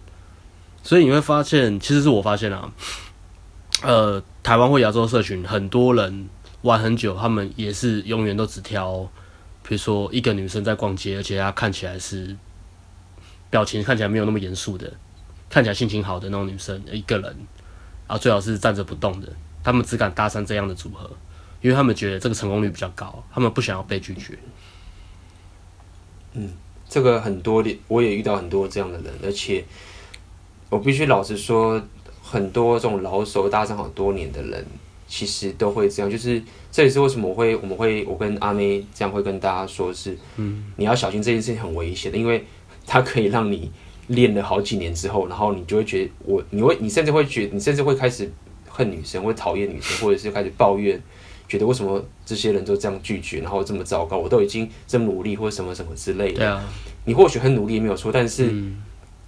[0.83, 2.73] 所以你会发现，其实是我发现啊，
[3.83, 6.29] 呃，台湾或亚洲社群很多人
[6.63, 9.09] 玩很久，他们也是永远都只挑。
[9.63, 12.37] 比如说，一个女生在逛街，而且她看起来是
[13.49, 14.93] 表情看起来没有那么严肃的，
[15.49, 17.25] 看起来心情好的那种女生，一个人，
[18.09, 19.29] 然后最好是站着不动的。
[19.63, 21.11] 他们只敢搭讪这样的组合，
[21.61, 24.39] 因为他们觉得这个成功率比较高，他们不想要被拒绝。
[26.35, 26.51] 嗯，
[26.89, 29.65] 这个很多的，我也遇到很多这样的人，而且
[30.69, 31.81] 我必须老实说，
[32.23, 34.67] 很多这种老手搭讪好多年的人。
[35.09, 42.47] 其实都会这样，就是这也是为什么我会我们会我跟阿妹这样会跟大家说是，嗯，你要小心这件事情很危险的，因为
[42.87, 43.71] 它可以让你
[44.07, 48.33] 练了好几年之后，然后你就会觉得我你会你甚至会觉得你甚至会开始
[48.73, 51.01] 恨女生，会讨厌女生，或者是开始抱怨，
[51.47, 56.39] 觉得为什么这些人都这样拒绝，然后这么糟糕，我都已经这么努力或者什么什么之类的。
[56.39, 56.65] 对啊，
[57.05, 58.53] 你或许很努力没有错，但是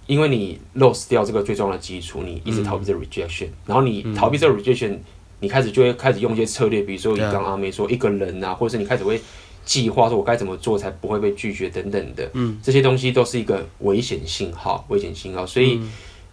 [0.07, 4.97] 因为你 lost 掉这个最重要的基础，你一直逃避这个 rejection，然后你逃避这个 rejection。
[5.41, 9.19] 你开始就会开始用一些策略，比如说你刚刚阿妹说一个人啊，或者是你开始会
[9.65, 15.45] 计划说我该怎么做才不会被拒绝等等的，嗯，这些东西都是一个危险信号，危险信号。
[15.45, 15.81] 所以，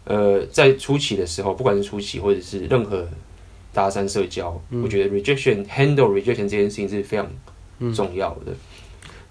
[0.05, 3.07] 呃，在初期的时候，不管是初期或者是任何
[3.73, 8.53] 搭讪社交，我觉得 rejection handle rejection 这件事情是非常重要的。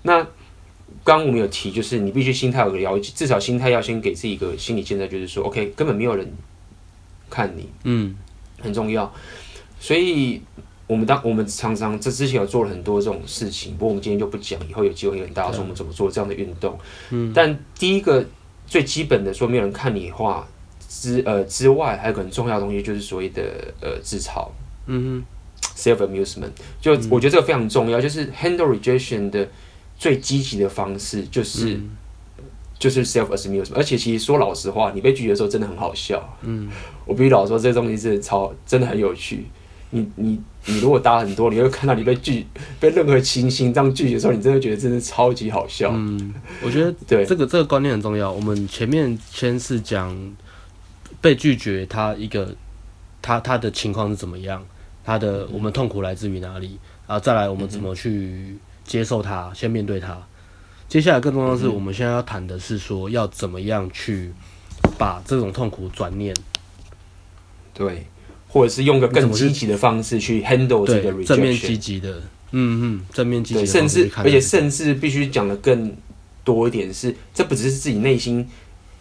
[0.03, 0.23] 那
[1.03, 6.31] 刚刚我们有提，就是你必须心态有个了解，至少心态要先给自己一个心理建设，就是说，OK，根本没有人
[7.29, 8.15] 看你，嗯，
[8.59, 9.11] 很重要。
[9.79, 10.41] 所以，
[10.87, 16.77] 我们当我们常常这之前有做了很多这种事情，不过我们今天就不讲，以后有机会跟大家说我们怎么做这样的运动。
[17.11, 18.25] 嗯，但第一个
[18.67, 20.47] 最基本的说没有人看你的话
[20.91, 23.41] 之呃之外，还有个很重要的东西就是所谓的
[23.79, 24.45] 呃自嘲。
[24.87, 26.49] 嗯哼，self amusement，
[26.81, 29.47] 就我觉得这个非常重要，就是 handle rejection 的
[29.97, 31.91] 最积极的方式就是、嗯、
[32.77, 36.37] 就是 self amusement，而且其实说老实话，你被拒绝的时候真的很好笑。
[36.41, 36.69] 嗯，
[37.05, 39.45] 我必须老说，这东西是超真的很有趣。
[39.91, 42.45] 你你你如果搭很多，你会看到你被拒
[42.79, 45.91] 被任何情形这样拒绝的时候，你真的觉得真的超级好笑。
[45.93, 48.31] 嗯，我觉得 对这个这个观念很重要。
[48.31, 50.17] 我们前面先是讲
[51.21, 52.53] 被拒绝，他一个
[53.21, 54.65] 他他的情况是怎么样，
[55.05, 60.17] 他的我们痛苦来自于哪里，然后再来我们怎么去接受他，先面对他。
[60.89, 64.33] 接下来更重要的是，我们现在要谈的是说要怎么样去
[64.97, 66.35] 把这种痛苦转念。
[67.73, 68.05] 对。
[68.53, 75.95] 或者是用个更积极的方式去 handle 这个 rejection，正面积极的，嗯嗯，正面积极的，甚至而且甚至必须讲的更
[76.43, 78.45] 多一点是，这不只是自己内心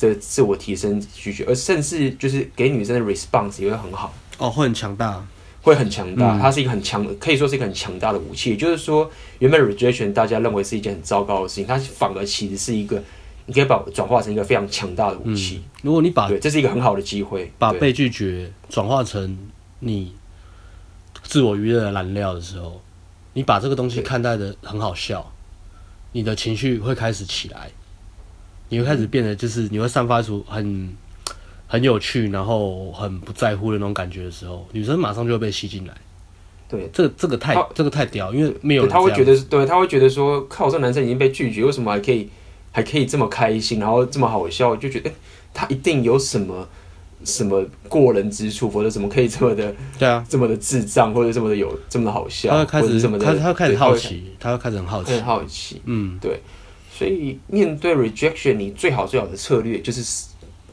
[0.09, 5.25] 的自我提升需求，而甚至就是给女生的 response 也会很好哦，会很强大，
[5.63, 8.51] 会很强大，它是一个很强，可以说是一个很强大的武器。
[8.51, 13.03] 也就是说，原本 rejection 大家认为是一件很糟糕的事情，它反而其实是一个。
[13.47, 15.57] 你可以把转化成一个非常强大的武器。
[15.57, 19.37] 嗯、如果你把，对，这是一个很好的机会，把被拒绝转化成
[19.81, 20.15] 你
[21.25, 22.81] 自我娱乐的燃料的时候，
[23.33, 25.33] 你把这个东西看待的很好笑，
[26.13, 27.69] 你的情绪会开始起来，
[28.70, 30.96] 你会开始变得就是你会散发出很
[31.66, 35.94] 很有趣，然后很不在乎的那种感觉的时候，女生马上就会被吸进来。
[36.66, 42.30] 对，这个这个太这个太屌，因为没有他会觉得，对，他会觉得说，靠，这男生已经被拒绝，为什么还可以？
[42.72, 45.16] 还可以这么开心，然后这么好笑，就觉得，欸，
[45.52, 46.68] 他一定有什么
[47.24, 56.40] 什么过人之处，否则怎么可以这么的， 对啊，这么的智障，或者这么的有这么的好笑，他会开始这么的，他他开始好奇，他会开始很好奇，很好奇，嗯，对，
[57.01, 60.03] 所以面对 rejection，你最好最好的策略就是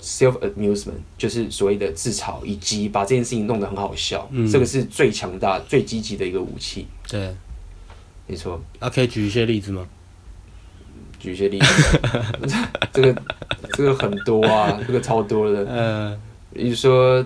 [0.02, 6.86] self amusement，就是所谓的自嘲，以及把这件事情弄得很好笑，嗯、这个是最强大、最积极的一个武器。
[7.08, 7.34] 对，
[8.26, 8.62] 没错。
[8.78, 9.88] 那、啊、可以举一些例子吗？
[11.18, 12.00] 举一些例子，
[12.92, 13.22] 这个
[13.72, 15.66] 这个很多啊，这个超多的。
[15.70, 16.20] 嗯，
[16.54, 17.26] 比如说，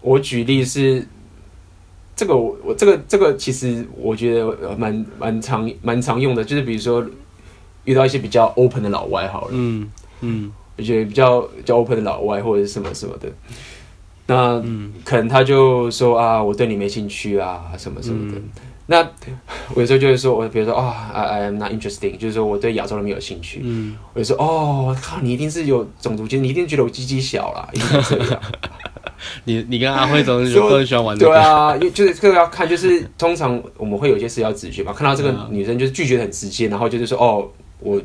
[0.00, 1.06] 我举例是
[2.16, 7.06] 这个我，我这个这个其实我觉得蛮蛮常蛮常用的，就是比如说
[7.84, 9.90] 遇到一些比较 open 的老外好了，嗯
[10.20, 13.28] 嗯，我觉得比较比较 open 的老外或者是什么什么的，
[14.26, 14.62] 那
[15.04, 18.38] 可能他就说啊，我对你没兴趣啊，什么什么的。
[18.38, 18.50] 嗯
[18.86, 18.98] 那
[19.74, 23.60] 我有时候就会说，我比如说啊、I am not interesting，就是说我对亚洲人没有兴趣。
[23.62, 28.40] 嗯，我就说哦，靠，你一定是有种族歧视，你一定觉得我鸡鸡小啦，一定是这样。
[29.44, 31.32] 你你跟阿辉总是都很 喜欢玩的、这个。
[31.32, 37.48] 对啊，就是这个要看，就是通常我们会有些事要直觉嘛，看到这个女生就是拒绝很直接，然后就是说哦，
[37.82, 38.00] 我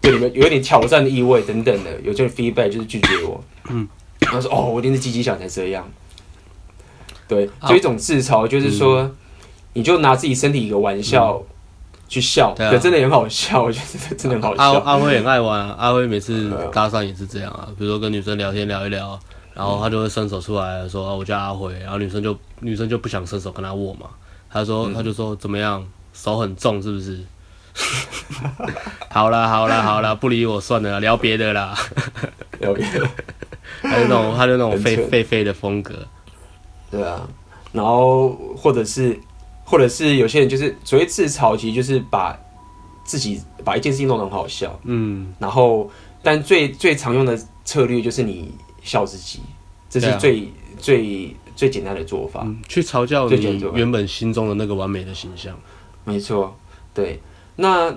[0.00, 3.42] 对你们有点挑战的意味等等的，有这个 feedback 就是拒绝我。
[3.68, 3.88] 嗯，
[4.20, 5.88] 他说哦，我一定是积极想才这样。
[7.28, 9.02] 对，就一种自嘲，就是说。
[9.02, 9.16] 嗯
[9.72, 11.40] 你就拿自己身体一个玩笑
[12.08, 14.80] 去笑，对，真的很好笑，我觉得真的很好笑。
[14.80, 19.16] 阿阿辉很爱玩，阿辉每次搭讪也是这样啊，比如说跟女生聊天聊一聊，
[19.54, 24.10] 然后他就会伸手出来说：“我叫阿辉。”然后女生就女生就不想伸手跟他握嘛，
[24.50, 27.20] 他说他就说怎么样，手很重是不是？
[29.10, 31.74] 好啦好啦好啦，不理我算了，聊别的啦，
[32.60, 33.08] 聊别的。
[33.82, 36.06] 他就那种他就那种废废废的风格，
[36.90, 37.28] 对啊，
[37.72, 39.18] 然后或者是。
[39.62, 42.36] 或者是有些人就是所谓自嘲，其实就是把
[43.04, 45.88] 自己把一件事情弄得很好笑，嗯，然后
[46.24, 48.52] 但最最常用的策略就是你
[48.82, 49.38] 笑自己，
[49.88, 55.56] 这是最、啊、最最简单的做法，嗯、去嘲笑你原本心中的那个完美的形象。
[56.02, 56.52] 没错，
[56.92, 57.20] 对。
[57.56, 57.94] 那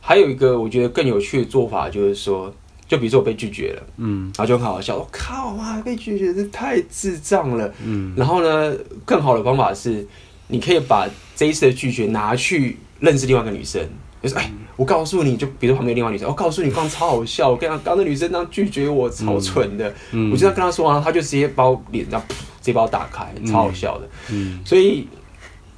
[0.00, 2.54] 还有一个我觉得更有趣的做法就是说，
[2.86, 10.06] 就比如说我被拒绝了，嗯，然后就很好笑，我靠啊，被拒绝这太智障了，嗯，然后呢，更好的方法是。
[10.48, 13.80] 你可以把这一次的拒绝拿去认识另外一个女生，
[14.22, 20.28] 就是哎，我告诉你就，比如旁边有另外一个女生，我告诉你刚刚超好笑，我跟她刚刚那女生那样拒绝我，超蠢的，嗯。
[20.28, 24.06] 嗯、我就要跟她说完，她就直接把我脸这样，直接把我打开，超好笑的。
[24.30, 25.08] 嗯，所以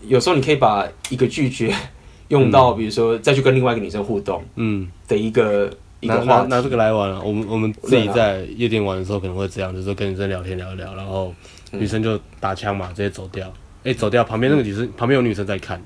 [0.01, 1.73] 有时候你可以把一个拒绝
[2.29, 7.21] 用到，比如说再去跟另外一个女生互动，嗯，的一个、嗯、一个话拿，拿这个来玩了。
[7.23, 11.35] 我们我们自己在夜店玩的时候可能会这样，就是说跟女生聊天聊一聊，然后
[11.71, 13.47] 女生就打枪嘛，直接走掉。
[13.85, 14.25] 哎、欸，走掉！
[14.25, 15.79] 旁边那个女生，嗯、旁边有女生在看，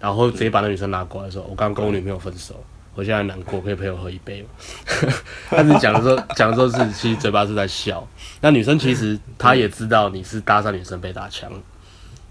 [0.00, 2.54] 然后直接把那女生拉过来说：“我刚刚跟我女朋友分手，
[2.94, 4.48] 我现在难过，可以陪我喝一杯吗？”
[5.52, 8.08] 但是讲的时候，讲的时候是其实嘴巴是在笑。
[8.40, 11.52] 那女生其实她也知道你是搭讪女生被打枪，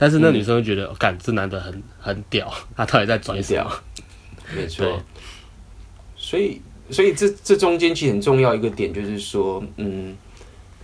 [0.04, 3.72] 但是那女生会觉得，干、嗯、这男的很很屌， 他到底在拽什么？
[4.54, 5.02] 没错。
[6.18, 10.14] 所以，所以这这中间其实很重要一个点就是说，嗯。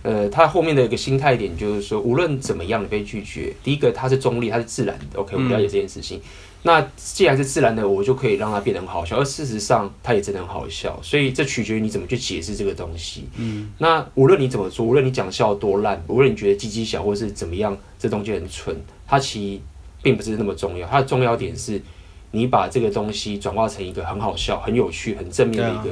[0.02, 5.20] 呃，他后面的一个心态点就是说，无论怎么样你被拒绝，第一个他是中立，他是自然的。
[5.20, 6.16] OK，我们了解这件事情。
[6.16, 6.22] 嗯、
[6.62, 9.18] 那既然是自然的，我就可以让他变得很好笑。
[9.18, 10.98] 而事实上，他也真的很好笑。
[11.02, 13.28] 所以这取决于你怎么去解释这个东西。
[13.36, 13.70] 嗯。
[13.76, 18.74] 那无论你怎么说，无论你讲笑多烂，无论你觉得鸡鸡小或是怎么样，这东西很蠢，
[19.10, 19.62] 它其实
[20.00, 20.86] 并不是那么重要。
[20.86, 21.82] 它的重要点是，
[22.30, 25.90] 你把这个东西转化成一个很好笑、很有趣、很正面的一个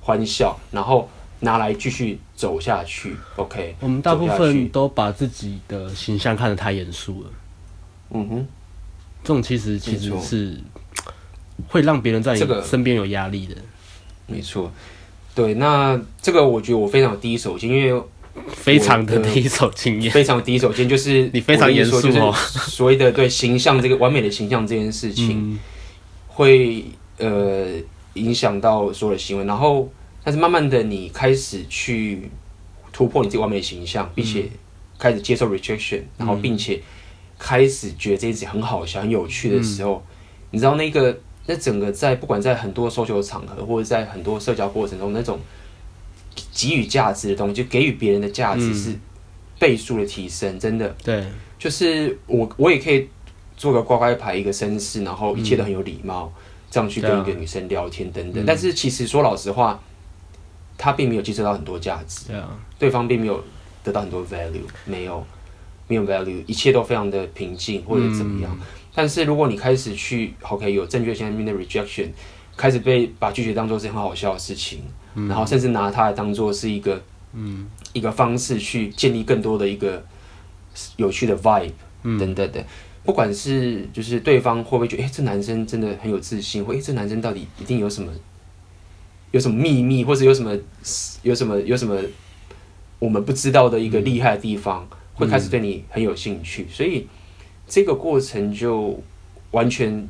[0.00, 1.08] 欢笑，啊、然后。
[1.42, 3.74] 拿来继续走下去，OK。
[3.80, 7.30] 我们大部分都把自己的形象看得太严肃了。
[8.10, 8.46] 嗯哼，
[9.24, 10.60] 这种其实其实是
[11.66, 13.56] 会让别人在你身边有压力的。
[14.26, 14.70] 没错，
[15.34, 18.02] 对，那这个我觉得我非常第一手经验，因为
[18.48, 22.32] 非常的第一手经验，非常第一手经验就是你非常严肃哦。
[22.34, 25.58] 所谓的对形象这个完美的形象这件事情，
[26.28, 26.84] 会
[27.18, 27.66] 呃
[28.14, 29.90] 影响到所有的行为，然后。
[30.22, 32.30] 但是慢慢的，你开始去
[32.92, 34.44] 突破你自己完美的形象，并且
[34.98, 36.78] 开始接受 rejection，然后并且
[37.38, 40.04] 开始觉得这件事很好笑、很有趣的时候，
[40.50, 45.40] 你知道那个那整个在不管在很多 social 场合，或者在很多社交过程中，那种
[46.52, 48.94] 给予价值的东西，就给予别人的价值是
[49.58, 50.88] 倍数的提升，真的。
[51.04, 51.24] 对，
[51.58, 53.08] 就是我我也可以
[53.56, 56.32] 做个乖乖牌，一个绅士，然后一切都很有礼貌，
[56.70, 58.44] 这样去跟一个女生聊天等等。
[58.46, 59.80] 但是其实说老实话。
[60.82, 63.44] 他并没有接受到很多价值，对啊，对方并没有
[63.84, 65.22] 得到很多 value，没有，
[65.86, 68.50] 没有 value，一切都非常的平静或者怎么样。
[68.58, 72.08] 嗯、但是如果你开始去，OK，有正确性面的 rejection，
[72.60, 74.82] 开始被把拒绝当做是很好笑的事情，
[75.14, 77.02] 嗯、然后甚至拿它来当做是一个，
[77.32, 80.04] 嗯，一个方式去建立更多的一个
[80.96, 82.62] 有趣的 vibe、嗯、等等的，
[83.02, 88.12] 不管是就是对方会不会觉得，哎、欸，这男生真的很有自信，或哎、欸，这男生到底一定有什么？
[89.32, 90.54] 有什么秘密，或者有什么
[91.22, 91.96] 有什么有什么
[92.98, 97.06] 我们不知道的一个厉害的地方，嗯、会开始对你很有兴趣，所以
[97.66, 99.00] 这个过程就
[99.52, 100.08] 完全，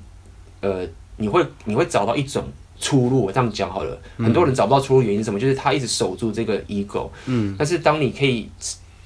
[0.63, 0.89] 呃，
[1.21, 2.45] 你会你会找到一种
[2.81, 3.27] 出路。
[3.27, 5.39] 我这样讲好了，嗯、很多人找不到出路原因是什么？
[5.39, 7.09] 就是他一直守住这个 ego。
[7.27, 7.55] 嗯。
[7.57, 8.49] 但是当你可以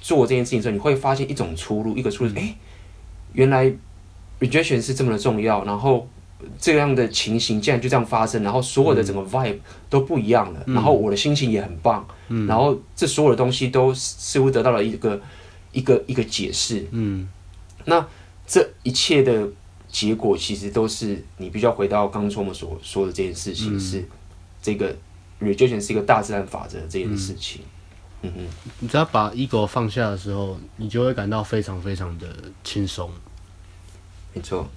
[0.01, 2.57] 做这件事情的时候，你会发现一种出路，一个出路，哎、欸，
[3.33, 3.71] 原来
[4.39, 6.07] rejection 是这么的重要，然后。
[6.59, 9.57] 这样的情形竟然就这样发生，然后所有的整个 vibe
[9.89, 15.19] 都不一样了，嗯、然后我的心情也很棒，嗯、然后这所有的东西都似乎得到了一个
[15.71, 16.85] 一个一个解释。
[16.91, 17.27] 嗯，
[17.85, 18.05] 那
[18.45, 19.47] 这一切的
[19.95, 24.05] 结果其实都是你必须要回到刚刚我们所说的这件事情，是
[24.61, 24.93] 这个
[25.39, 27.61] rejection 是一个大自然法则这件事情。
[28.21, 32.27] 嗯，嗯哼，你只要把 ego 放下的时候，你就会感到非常非常的
[32.61, 33.09] 轻松。
[34.33, 34.67] 没错。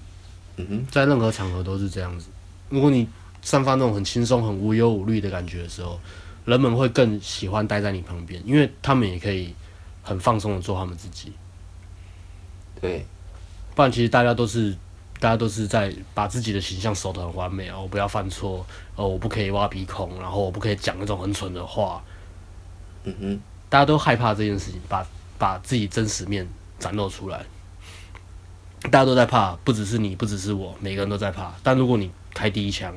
[0.57, 2.29] 嗯哼在任何场合都是这样子。
[2.69, 3.09] 如果你
[3.43, 5.99] 散发那种很轻松、很无忧无虑的感觉的时候，
[6.45, 9.53] 人们会更喜欢待在你旁边，因为他们也可以
[10.05, 11.33] 很放松的做他们自己。
[12.81, 13.05] 对，
[13.75, 14.77] 不然其实大家都是，
[15.21, 18.65] 大家都是在把自己的形象守得很完美哦，我不要犯错
[18.95, 22.03] 哦，我不可以挖鼻孔，然后我不可以讲那种很蠢的话。
[23.05, 25.07] 嗯哼，大家都害怕这件事情，把
[25.39, 26.47] 把自己真实面
[26.79, 27.45] 展露出来。
[28.83, 31.53] 大家都在怕，不只是你，不只是我，每个人都在怕。
[31.63, 32.95] 但如果你开第一枪，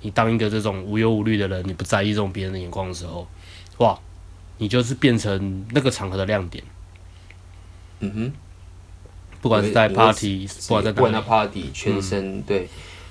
[0.00, 3.28] 你当一个这种无忧无虑的人，你不在意这种别人的眼光的时候，
[3.78, 3.96] 哇，
[4.58, 6.64] 你就是变成那个场合的亮点。
[8.00, 8.32] 嗯哼，
[9.42, 12.66] 不管是在 party，不管在哪 party，全身、嗯、对。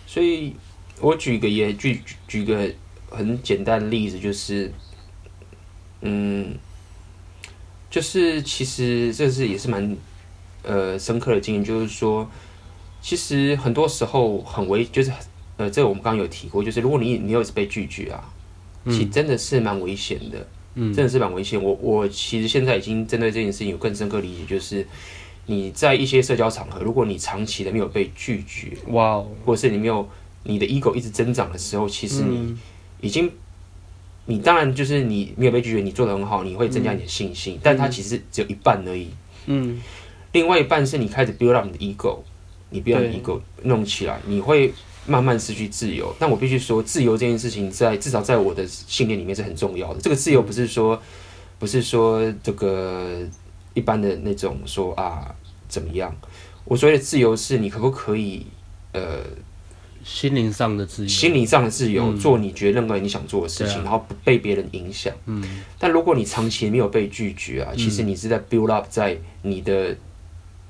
[0.07, 0.55] 所以
[0.99, 2.67] 我举个也举举个
[3.11, 4.73] 很简单的例子，就是，
[6.01, 6.55] 嗯，
[7.91, 9.95] 就是其实这是也是蛮。
[10.63, 12.29] 呃，深刻的经验就是说，
[13.01, 15.11] 其实很多时候很危，就是
[15.57, 18.31] 呃，这个我们刚刚有提过，就是如果你你有被拒绝啊，
[18.85, 21.59] 嗯、其实真的是蛮危险的，嗯，真的是蛮危险。
[21.59, 24.85] 我我其实现在已经针对这件事情有更深刻理解，就是
[25.45, 30.07] 你在一些社交场合，如果你长期的没有被拒绝，哇 Wow，或者是你没有
[30.43, 32.55] 你的 ego 一直增长的时候，其实你
[33.01, 33.31] 已经，嗯、
[34.25, 39.07] 你当然就是你没有被拒绝，你做得很好，你会增加你的信心，嗯、但它其实只有一半而已，
[39.47, 39.81] 嗯。
[40.33, 42.19] 另外一半是你开始 build up 你的 ego，
[42.69, 44.73] 你 build up ego 弄起来，你会
[45.05, 46.15] 慢慢失去自由。
[46.17, 49.99] 但我必须说，自由这件事情在至少在我的信念里面是很重要的。
[49.99, 50.97] 这个自由不是说，
[51.59, 53.17] 不是说这个
[53.73, 55.33] 一般的那种说啊
[55.67, 56.15] 怎么样。
[56.65, 58.45] 我所谓的自由是你可不可以
[58.93, 59.23] 呃
[60.03, 65.13] 心灵上的自由，心灵上的自由，做你觉得认为你想做的事情，然后不被别人影响。
[65.25, 65.43] 嗯。
[65.79, 69.95] 但如果你长期没有被拒绝啊，其实你是在 build up 在你的。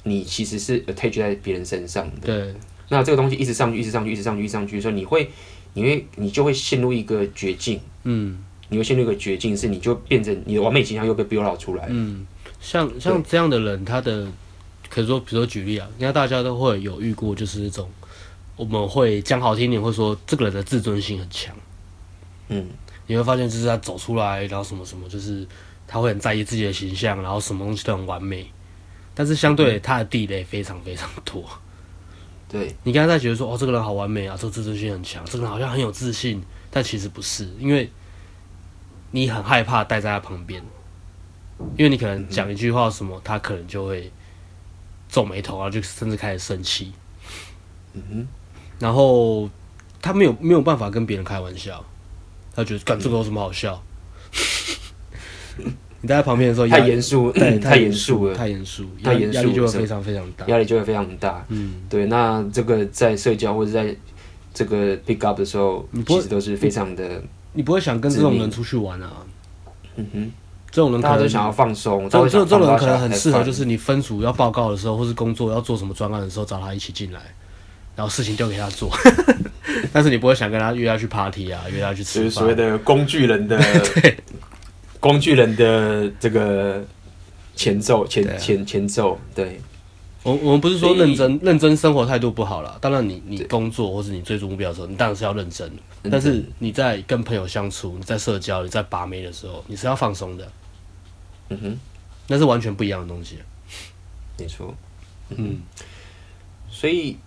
[0.03, 2.55] 你其实是 attach 在别人身上的，对。
[2.89, 5.29] 那这个东西一直上去，一直上去，一直上去，一直上去，所以你会，
[5.75, 7.79] 你会，你就会陷入一个绝境。
[8.05, 8.39] 嗯。
[8.69, 11.85] 你会陷入一个绝境，是你就变成你的完美形象又被 build out 出来。
[11.91, 12.25] 嗯。
[12.61, 14.25] 像像这样的人，他的
[14.89, 17.89] 可以说，比如说举例啊，应该大家都会有遇过，就是这种，
[18.55, 21.53] 我们会讲好听点，会说这个人的自尊心很强。
[22.47, 22.69] 嗯。
[23.07, 25.45] 你会发现，就是他走出来，然后什么什么，就是
[25.85, 28.49] 他会很在意自己的形象，然后什么东西都很完美。
[29.13, 31.43] 但是相对他的地雷非常非常多，
[32.47, 37.89] 对，你刚才在觉得说哦，这个人好完美啊，这个自尊心很强，这个人好像很有自信，但其实不是，因为
[39.09, 40.63] 你很害怕待在他旁边，
[41.77, 44.11] 因为你可能讲一句话什么，他可能就会
[45.09, 46.91] 皱眉头啊，就甚至开始生气，
[47.93, 48.27] 嗯哼，
[48.79, 49.49] 然后
[50.01, 51.83] 他没有没有办法跟别人开玩笑，
[52.55, 53.81] 他觉得干这个有什么好笑？
[56.03, 61.45] 你待在旁边的时候太严肃，对，太严肃了，太严肃，太严肃，压力就会非常非常大，压力就会非常大。
[61.49, 63.95] 嗯，对，那这个在社交或者在
[64.51, 67.21] 这个 pick up 的时候，其实都是非常的。
[67.53, 69.13] 你不会想跟这种人出去玩啊？
[69.95, 70.31] 嗯哼，
[70.71, 72.09] 这种人可能都想要放松。
[72.09, 77.19] 这这这种人可能很适合，就是你分组要报告的时候，或是工作要做什么专案的时候，找他一起进来，
[77.95, 78.89] 然后事情丢给他做。
[79.93, 82.31] 但是你不会想跟他约他去 party 啊，约他去吃饭。
[82.31, 83.59] 所谓的工具人的。
[85.01, 86.79] 工具人的这个
[87.55, 89.59] 前奏，前前前奏，对，
[90.21, 92.77] 我我们不是说认真认真生活态度不好了。
[92.79, 95.67] 当然，你你工作或是你追逐目标的时候，你当然是要认真。
[96.11, 100.47] 但是你在跟朋友相处，你在社交，你在把妹的时候，你是要放松的。
[101.51, 101.79] 嗯哼，
[102.27, 103.37] 那是完全不一样的东西。
[104.39, 104.73] 没错。
[105.29, 105.61] 嗯，
[106.69, 107.17] 所以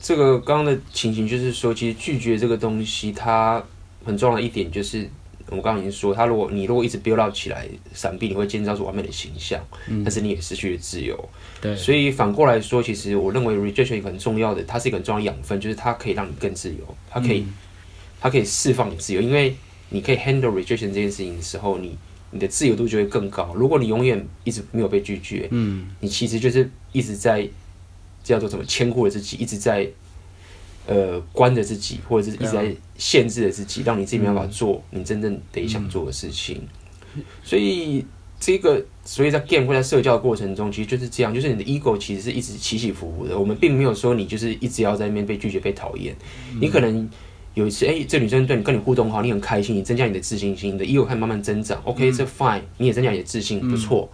[0.00, 3.62] 这个刚刚的情形就是说，其实拒绝这个东西，它
[4.04, 5.08] 很重要的一点就是。
[5.48, 11.28] 我刚刚已经说，他如果你如果一直 build up 起来，闪避，你会建造出完美的形象，嗯、但是你也失去了自由。
[11.60, 16.78] 对，所以反过来说，其实我认为 rejection 一个很重要的，它是一个很重要的养分，就是它可以让你更自由，
[17.10, 17.52] 它可以，嗯、
[18.22, 19.54] 它可以释放你自由，因为
[19.90, 21.94] 你可以 handle rejection 这件事情的时候，你
[22.34, 23.54] 你的自由度就会更高。
[23.54, 27.48] 如果你永远一直没有被拒绝，嗯，你其实就是一直在
[28.24, 29.88] 叫做什么牵护着自己，一直在
[30.88, 36.60] 呃关着自己，或者是一直在限制着自己，让你自己没办法做你真正得想做的事情。
[37.44, 38.04] 所以
[38.40, 43.38] 这个，所以在 game 或在社交的过程中，其实就是这样，就是你的 ego 其实是一直起起伏伏的。
[43.38, 46.12] 我们并没有说你就是一直要在那边被拒绝、被讨厌，
[46.60, 47.08] 你可能。
[47.54, 51.80] 有一次，哎、欸，这女生对你跟你互动好，你很开心，你增加你的自信心，你的 ego 开始慢慢增长。
[51.84, 54.10] OK，这 fine，你也增加你的自信，不错。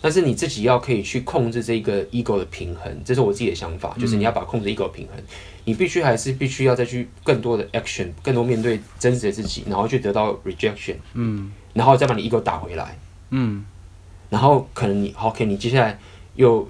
[0.00, 5.16] 但是你自己要可以去控制这个 ego 的平衡，这是我自己的想法，就是你要把控制 ego 的平衡，
[5.64, 12.96] 你必须还是必须要再去更多的 action，更多面对真实的自己，然后去得到 rejection，嗯，然后再把你 ego 打回来，
[13.30, 13.64] 嗯，
[14.30, 15.98] 然后可能你 OK，你接下来
[16.36, 16.66] 又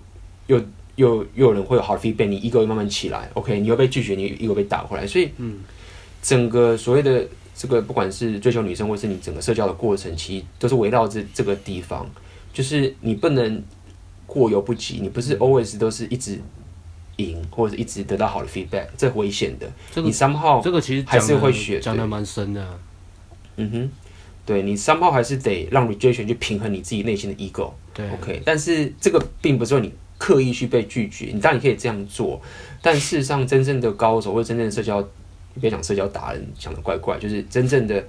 [0.47, 0.59] 又
[0.97, 5.59] 又又有人会有好的 feedback，你 ego 又慢慢起来，OK，你又被拒绝，你 ego 被打回来，所以，嗯。
[6.29, 7.27] 整个所谓的
[7.57, 12.07] 这个，不管是追求女生，或是你整个社交的过程，其实都是围绕着这个地方，
[12.53, 13.63] 就是你不能
[14.27, 16.39] 过犹不及，你不是 always 都是一直
[17.17, 19.67] 赢，或者一直得到好的 feedback，这危险的。
[19.91, 22.79] 这个、你 somehow 这个其实还是会学，讲的蛮深的、啊。
[23.57, 23.91] 嗯哼，
[24.45, 27.73] 对你 somehow 还是得让 rejection 去平衡你自己内心的 ego。
[27.95, 32.39] 对，OK，但是这个并不是说你刻意去被拒绝，你当然可以这样做，
[32.83, 35.03] 但事实上真正的高手或者真正的社交。
[35.59, 38.05] 别讲社交达人，讲的怪怪，就是真正的、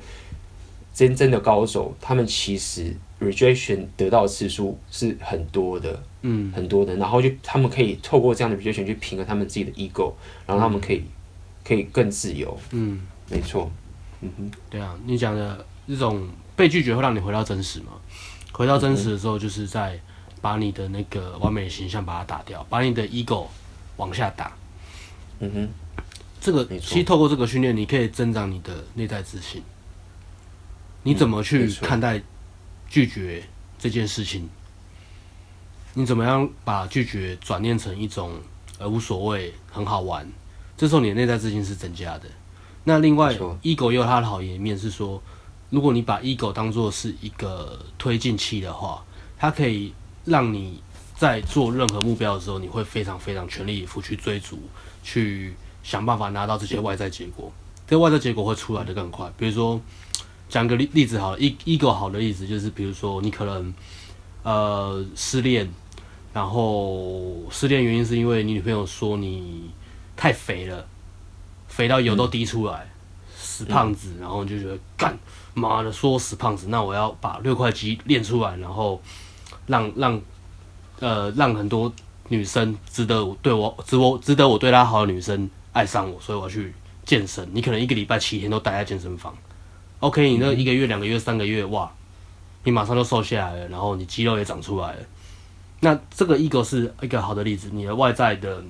[0.94, 6.96] 真正的高手，他们其实 rejection 得到的次数是很多的，嗯，很多的。
[6.96, 10.14] 然后就他们可以透过这样的 rejection 去平衡他们自己的 ego，
[10.46, 11.12] 然后他们可以、嗯、
[11.64, 12.58] 可以更自由。
[12.72, 13.72] 嗯，没错。
[14.22, 17.94] 嗯哼，对啊，你讲的这种被拒绝会让你回到真实嘛？
[18.52, 19.98] 回到真实的时候，就是在
[20.42, 23.48] 把你的那个完美的形象把它打掉，把你的 ego
[23.96, 24.52] 往下打。
[25.40, 25.70] 嗯哼。
[26.42, 29.62] 这个其实透过这个训练，你可以增长你的内在自信。
[31.04, 32.22] 你怎么去看待
[32.90, 33.44] 拒绝
[33.78, 34.50] 这件事情？
[35.94, 38.34] 你怎么样把拒绝转念成一种
[38.78, 40.26] 呃无所谓、很好玩？
[40.78, 42.26] 这时候你的内在自信是增加的。
[42.86, 45.22] 那另外，ego 也有它的好一面，是说，
[45.70, 49.04] 如果你把 ego 当做是一个推进器的话，
[49.38, 49.94] 它可以
[50.26, 50.82] 让你
[51.18, 54.58] 在做任何目标的时候，你会非常非常全力以赴去追逐，
[55.04, 55.54] 去。
[55.84, 57.52] 想办法拿到这些外在结果，
[57.88, 59.32] 这外在结果会出来的更快。
[59.38, 59.80] 比如说，
[60.48, 63.74] 讲个例例子好了，一一个好的例子就是，比如说你可能
[64.44, 65.68] 呃失恋，
[66.34, 69.72] 然后失恋原因是因为你女朋友说你
[70.16, 70.86] 太肥了，
[71.68, 72.88] 肥到油都滴出来，
[73.36, 75.18] 死胖子，然后你就觉得干
[75.54, 79.02] 妈的说死胖子，那我要把六块肌练出来，然后
[79.68, 80.22] 让让
[81.00, 81.92] 呃让很多
[82.28, 85.50] 女生值得我对我值我值得我对她好的女生。
[85.80, 86.74] 爱上我，所以我要去
[87.06, 87.48] 健身。
[87.54, 89.34] 你可能一个礼拜七天都待在健身房
[90.02, 90.30] ，OK？
[90.30, 91.90] 你那一个月、两个月、三个月，哇，
[92.66, 95.00] 你马上就瘦下来了，然后你肌肉也长出来了。
[95.80, 98.62] 那这个 ego 是一个好的例子，你的外在的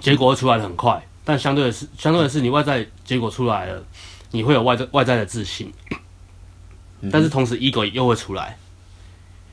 [0.00, 3.80] 结果会出来的很快，但相对的是，相对的是，你外在结果出来了，
[4.32, 5.72] 你会有外在外在的自信，
[7.12, 8.58] 但是同时 ego 又会出来，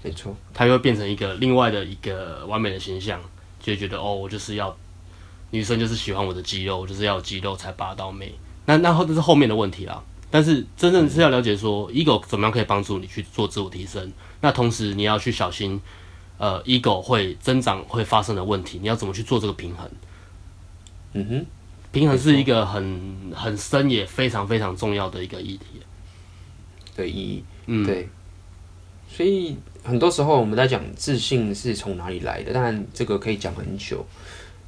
[0.02, 3.22] 没错，它又会变成一个另外的一个完美的形象，
[3.62, 4.76] 就觉得哦，我就是要。
[5.52, 8.34] 女生就是喜欢我的肌肉，就是要肌肉才拔到妹。
[8.66, 10.04] 那那后这是后面的问题啦。
[10.32, 14.12] 但是真正是要了解说，ego 怎么样可以帮助你去做自我提升。
[14.42, 15.82] 那同时你要去小心，
[16.38, 19.90] 呃，ego 会增长会发生的问题，你要怎么去做这个平衡？
[21.14, 21.46] 嗯哼，
[21.92, 25.66] 平衡是一个很很深也非常非常重要的一个议题。
[26.96, 28.08] 对，一，嗯，对。
[29.12, 34.06] 所以很多时候我们在讲自信是从哪里来的，当然这个可以讲很久。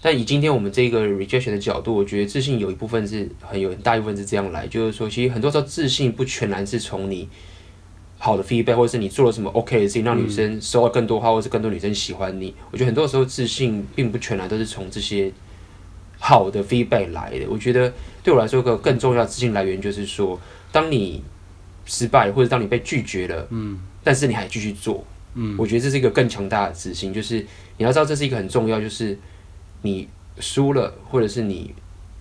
[0.03, 7.29] 但以今天我们这个 rejection 的角度，我觉得自信有一部分是很有很大一部分是这样来，就是说，其实很多时候自信不全然是从你
[8.17, 12.55] 好的 feedback，或者是你做了什么 OK 的事情，让女生收到更多话，或者是更多女生喜欢你。
[12.71, 15.31] 我觉得很多时候自信并不全然都是从这些
[16.17, 17.45] 好的 feedback 来的。
[17.47, 17.93] 我觉得
[18.23, 20.39] 对我来说，一个更重要的自信来源就是说，
[20.71, 21.23] 当你
[21.85, 27.45] 失败或者当你被拒绝了，嗯，但是你还继续做，嗯，我觉得这是一个更强大的自信，就是
[27.77, 29.15] 你要知道这是一个很重要，就是。
[29.81, 30.07] 你
[30.39, 31.73] 输了，或者是你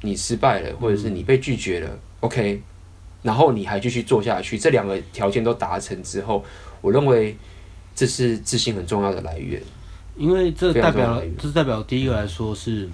[0.03, 2.63] 你失败了，或者是你被拒绝了，嗯，OK，
[3.23, 6.45] 然后你还继续做下去，这两个条件都达成之后，
[6.81, 7.37] 我认为
[7.95, 9.63] 这是自信很重要的来源。
[10.17, 12.89] 因为这代表，这代表第一个来说是，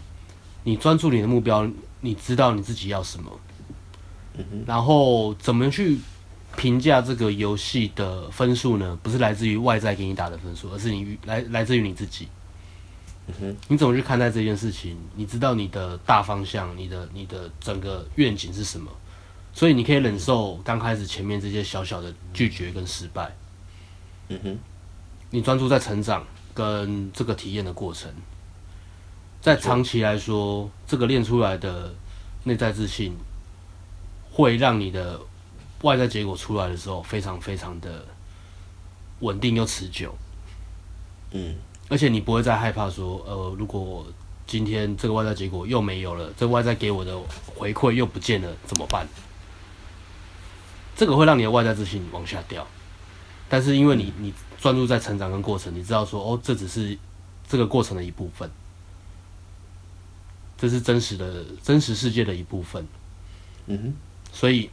[0.65, 1.69] 你专注你的目标，
[2.01, 3.33] 你知道你自己要什么，
[4.67, 5.99] 然后怎么去
[6.57, 8.97] 评价这个游戏的分数呢？
[9.03, 12.29] 不是来自于外在给你打的分数，而是你来来自于你自己。
[13.69, 14.97] 你怎么去看待这件事情？
[15.15, 18.91] 你知道你的大方向，你的你的整个愿景是什么？
[19.53, 23.35] 所以你可以忍受刚开始前面这些小小的拒绝跟失败。
[24.29, 24.59] 嗯哼，
[25.31, 28.13] 你专注在成长跟这个体验的过程，
[29.41, 31.95] 在长期来说，这个练出来的
[32.45, 33.17] 内在自信，
[34.31, 35.19] 会让你的
[35.83, 38.05] 外在结果出来的时候，非常非常的
[39.21, 40.15] 稳定又持久。
[41.33, 41.57] 嗯，
[41.89, 44.05] 而且你不会再害怕说，呃，如果
[44.47, 47.17] 今天这个外在结果又没有了，这外在给我的
[47.47, 49.07] 回馈又不见了，怎么办？
[50.97, 52.67] 这个会让你的外在自信往下掉。
[53.49, 56.99] 但是因为你你专注在成长跟过程，你知道说哦，这只是
[57.47, 58.51] 这个过程的一部分，
[60.59, 62.85] 这是真实的真实世界的一部分，
[63.67, 63.95] 嗯哼，
[64.33, 64.71] 所以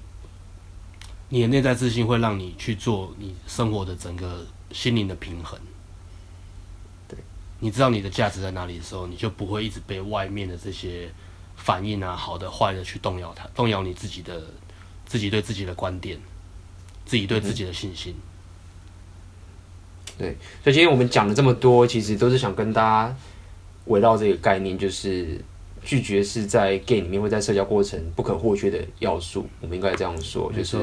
[1.30, 5.60] 你的内在自信会让你去做你生活的整个心灵的平衡。
[7.64, 11.10] 对，你知道你的价值在哪里的时候，你就不会一直被外面的这些
[11.56, 14.42] 反应啊，好的坏的去动摇它，动摇你自己的
[15.06, 16.20] 自己对自己的观点，
[17.06, 18.14] 自己对自己的信心。
[18.14, 18.30] 嗯
[20.16, 23.16] 对，所以今天我们讲了这么多，其实都是想跟大家
[23.86, 25.44] 围绕这个概念，就是
[25.84, 29.48] 拒绝是在 gay 里面或在社交过程不可或缺的要素。
[29.60, 30.78] 我们应该这样说，就是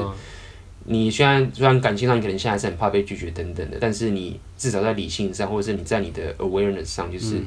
[0.85, 7.39] 你虽然虽然感情上你可能现在是很怕被拒绝等等的，但是你至少在理性上，或者是你在你的 awareness 上，就是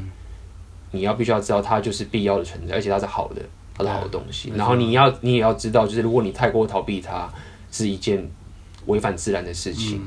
[0.92, 3.42] 你要必须要知道它就是必要的存在，而且它是好的，
[3.76, 4.52] 它是好的东西。
[4.54, 7.28] 然后你要你也要知道，就是如果你太过逃避它，
[7.72, 8.24] 是一件
[8.86, 10.00] 违反自然的事情。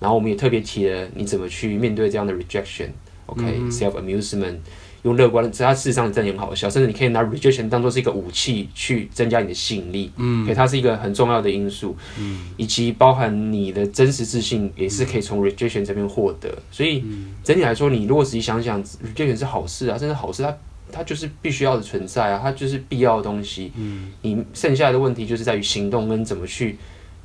[0.00, 4.56] 然后我们也特别提了你怎么去面对这样的 rejection，OK，self amusement，
[5.02, 17.04] 用乐观的，它事实上真的很好笑，甚至你可以拿 rejection 当做是一个武器去增加你的吸引力，嗯，所以它是一个很重要的因素，嗯，以及包含你的真实自信也是可以从 rejection 这边获得，所以
[17.42, 20.56] 整体来说，你如果仔细想想，rejection 是好事啊，真的好事，它
[20.92, 26.76] 它就是必须要的存在啊，它就是必要的东西，嗯，你剩下的问题就是在于行动跟怎么去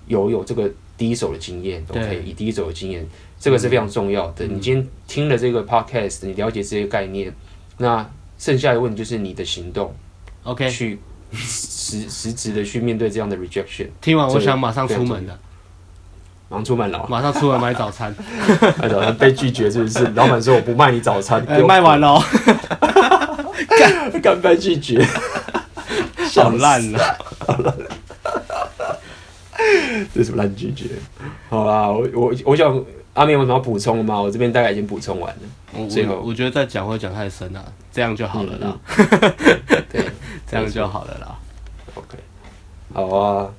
[0.08, 0.72] 有有这个。
[0.98, 3.06] 第一手的经验都可以，以第一手的经验，
[3.40, 4.48] 这个是非常重要的。
[4.48, 7.32] 你今天听了这个 podcast，你了解这些概念，
[7.78, 8.06] 那
[8.38, 9.94] 剩下的问题就是你的行动
[10.44, 11.00] ，OK，去
[11.34, 13.88] 实实质的去面对这样的 rejection。
[14.02, 15.40] 听完，我想马上出门了，
[16.50, 18.16] 马上出门了，马上出门买早餐。
[18.80, 20.04] 买 早餐被拒绝是不是？
[20.16, 22.20] 老板说我不卖你早餐，卖完了，
[23.78, 25.06] 干干被拒绝，
[26.36, 27.00] 好烂了，
[27.46, 27.76] 好烂。
[30.14, 30.86] 这是什么烂拒绝？
[31.50, 32.84] 好啦，我我我想
[33.18, 34.22] 阿明有什么要补充的吗？
[34.22, 35.42] 我这边大概已经补充完了。
[35.74, 38.78] 我最后我，我觉得再讲会讲太深了，这样就好了啦。
[39.90, 40.06] 对，
[40.46, 41.36] 这样就好了啦。
[41.96, 42.18] OK，
[42.94, 43.52] 好啊，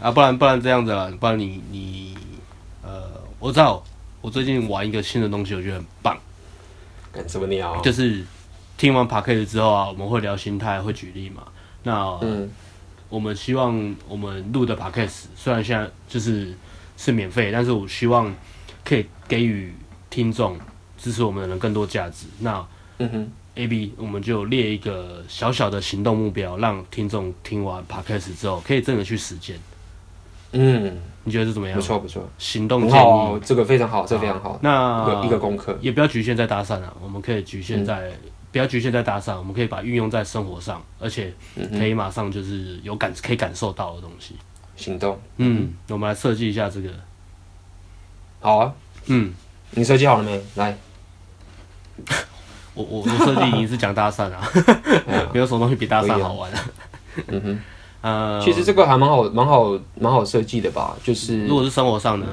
[0.00, 2.14] 啊，不然不然这样子啦，不然你你
[2.82, 3.04] 呃，
[3.38, 3.82] 我知道
[4.20, 6.18] 我最近玩一个新的东西，我觉得很棒。
[7.10, 7.80] 干什么鸟？
[7.80, 8.22] 就是
[8.76, 11.44] 听完 Podcast 之后啊，我们会聊心态，会举例嘛。
[11.84, 12.50] 那嗯。
[13.08, 16.56] 我们希望我们录的 podcast 虽然现在就是
[16.96, 18.34] 是免费，但是我希望
[18.84, 19.74] 可以给予
[20.10, 20.58] 听众
[20.96, 22.26] 支持我们的人更多价值。
[22.40, 22.64] 那
[22.98, 29.58] 嗯哼，AB 我们就列一个小小的行动目标，让听众听完 podcast 之后可以真的去实践。
[30.52, 31.76] 嗯，你觉得是怎么样？
[31.76, 34.58] 不错不错，行动建议这个非常好，这个非常好。
[34.62, 38.08] 那一个一个功课也不要局限在搭讪啊，我们可以局限在。
[38.08, 41.32] 嗯不要局限在搭讪，我们可以把运用在生活上，而且
[41.70, 44.34] 可以马上就是有感可以感受到的东西。
[44.82, 46.88] 行动，嗯，我们来设计一下这个。
[48.40, 48.72] 好啊，
[49.06, 49.32] 嗯，
[49.70, 50.42] 你设计好了没？
[50.56, 50.76] 来，
[52.74, 54.42] 我我我设计已经是讲搭讪啊，
[55.32, 56.64] 没有什么东西比搭讪好玩啊。
[57.28, 57.58] 嗯哼，
[58.02, 60.96] 呃，其实这个还蛮好，蛮好，蛮好设计的吧？
[61.04, 62.26] 就是如果是生活上呢？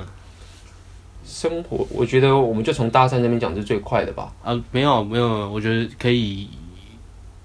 [1.26, 4.34] 生活，我觉得我们就从搭讪这边讲是最快的吧。
[4.44, 6.50] 啊，没有没有，我觉得可以，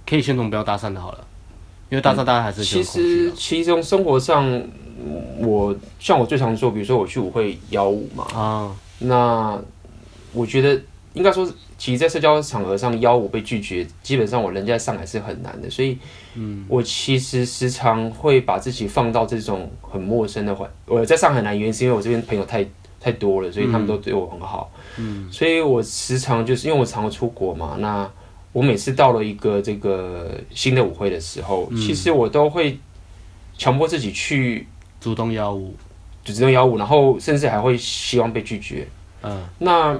[0.09, 1.27] 可以先从不要搭讪的好了，
[1.95, 4.45] 因为大三大家还是、嗯、其实其实从生活上，
[5.39, 9.57] 我像我最常做，比如说我去舞会邀舞嘛，啊，那
[10.33, 10.77] 我觉得
[11.13, 15.97] 应该说，其实，在社交场合上邀舞被拒绝，基本上我人在上海是很难的，所以，
[16.35, 22.67] 嗯，我其实时常会把自己放到这种很陌生的环，我在上海难，原因是因为我这边朋友太。
[23.01, 24.73] 太多了，所以他们都对我很好。
[24.97, 28.11] 嗯，所以我时常就是因为我常常出国嘛，那
[28.55, 32.79] 我每次到了一个这个新的舞会的时候，嗯、其实我都会
[33.59, 34.67] 强迫自己去
[34.99, 35.75] 主动邀舞，
[36.25, 38.89] 就主动邀舞，然后甚至还会希望被拒绝。
[39.23, 39.95] 嗯，那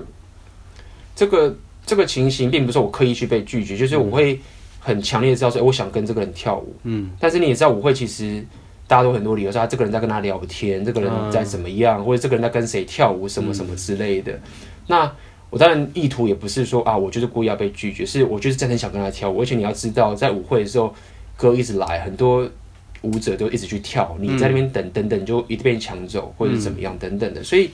[1.15, 4.41] 这个这个情形并不是我刻意去被拒绝，就是我会
[4.81, 6.75] 很强烈的知道说，我想跟这个人跳舞。
[6.85, 8.43] 嗯，但是你也知道舞会其实。
[8.87, 14.39] 大家都很多理由说，他这个人在跟他聊天，这个人在怎么样，或者这个人在跟谁跳舞，什么什么之类的。
[14.89, 15.11] 那
[15.55, 19.41] 我当然意图也不是说啊，我就是故意要被拒绝，是我就是真的很想跟他跳舞。
[19.41, 20.93] 而且你要知道，在舞会的时候，
[21.37, 22.45] 歌一直来，很多
[23.03, 27.41] 舞者都一直去跳，你在那边等等等，就一定被抢走或者怎么样等等的。
[27.45, 27.71] 所以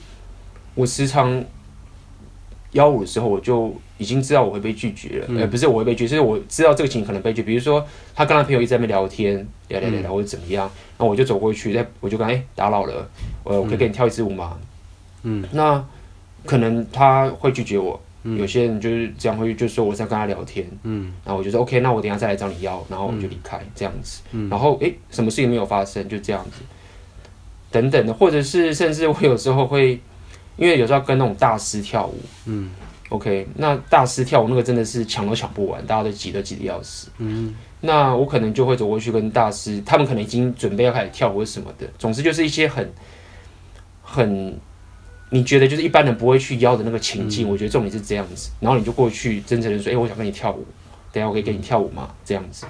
[0.75, 1.43] 我时常
[2.73, 5.25] 邀舞的时候，我就已经知道我会被拒绝了。
[5.29, 7.41] 呃、嗯，不是我会被拒绝，是我知道这个情形可能被拒。
[7.41, 9.35] 比如说，他跟他朋友一直在那边聊天，
[9.69, 10.69] 聊聊聊聊，或者怎么样，
[10.99, 13.09] 那我就走过去，我就跟他哎、欸、打扰了，
[13.43, 14.55] 我我可以跟你跳一支舞吗？
[15.23, 15.83] 嗯，那
[16.45, 17.99] 可能他会拒绝我。
[18.23, 26.61] 嗯、有些人就是这样会，就说我在跟他聊天，嗯，然后我就说 OK，那我等下再来找你要，然后我就离开、嗯、这样子，嗯、然后诶、欸，什么事情没有发生，就这样子，
[27.71, 29.99] 等等的，或者是甚至我有时候会，
[30.55, 32.15] 因为有时候跟那种大师跳舞，
[32.45, 32.69] 嗯
[33.09, 42.87] ，OK，那大师跳舞那个真的是抢都抢不完，大家都挤都挤得要死，嗯，那我可能就会走过去跟大师，他们可能已经准备要开始跳舞什么的，总之就是一些很
[44.03, 44.59] 很。
[45.33, 50.65] 你觉得就是一般人不会去邀的那个情境，嗯、我觉得重点是这样子，然后你就过去真诚的说：“哎、欸，我想跟你跳舞，
[51.13, 52.65] 等下我可以跟你跳舞吗？”这样子，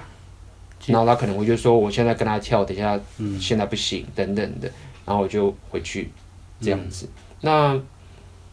[0.86, 2.98] 然后他可能会就说：“我现在跟他跳，等下
[3.40, 4.70] 现在不行，等等的。”
[5.04, 6.08] 然后我就回去
[6.60, 7.04] 这样子。
[7.06, 7.10] 嗯、
[7.40, 7.80] 那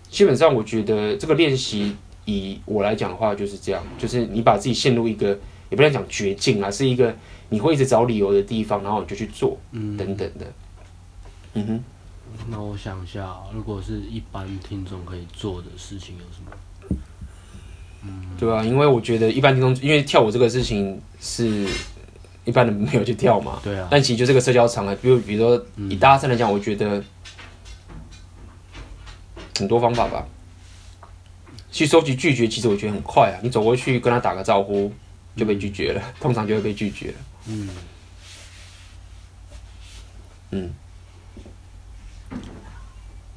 [0.10, 1.96] 基本上我觉得这个练习，
[2.26, 5.38] 以我来讲的话就是这样，就是你把自己陷入一个
[5.70, 7.16] 也不能讲绝境啊，是一个
[7.50, 10.52] 你会一直找理由的地方，然后你就去做，等等的，
[11.54, 11.84] 嗯哼。
[12.48, 16.52] 那我想一下，如果是一般听众可以做的事情有什么？
[18.02, 21.68] 嗯，对啊，因为我觉得一般听众，因为跳舞这个事情是
[22.46, 23.88] 一般人没有去跳嘛，对啊。
[23.92, 27.04] 但其实就这个社交场合，比如比如说以搭讪来讲，我觉得
[29.58, 30.26] 很多方法吧。
[31.72, 34.92] 去收集拒绝，其实我觉得很快啊，你走过去跟他打个招呼
[35.36, 37.14] 就被拒绝了，嗯、通常就会被拒绝了。
[37.46, 37.70] 嗯。
[40.52, 40.74] 嗯。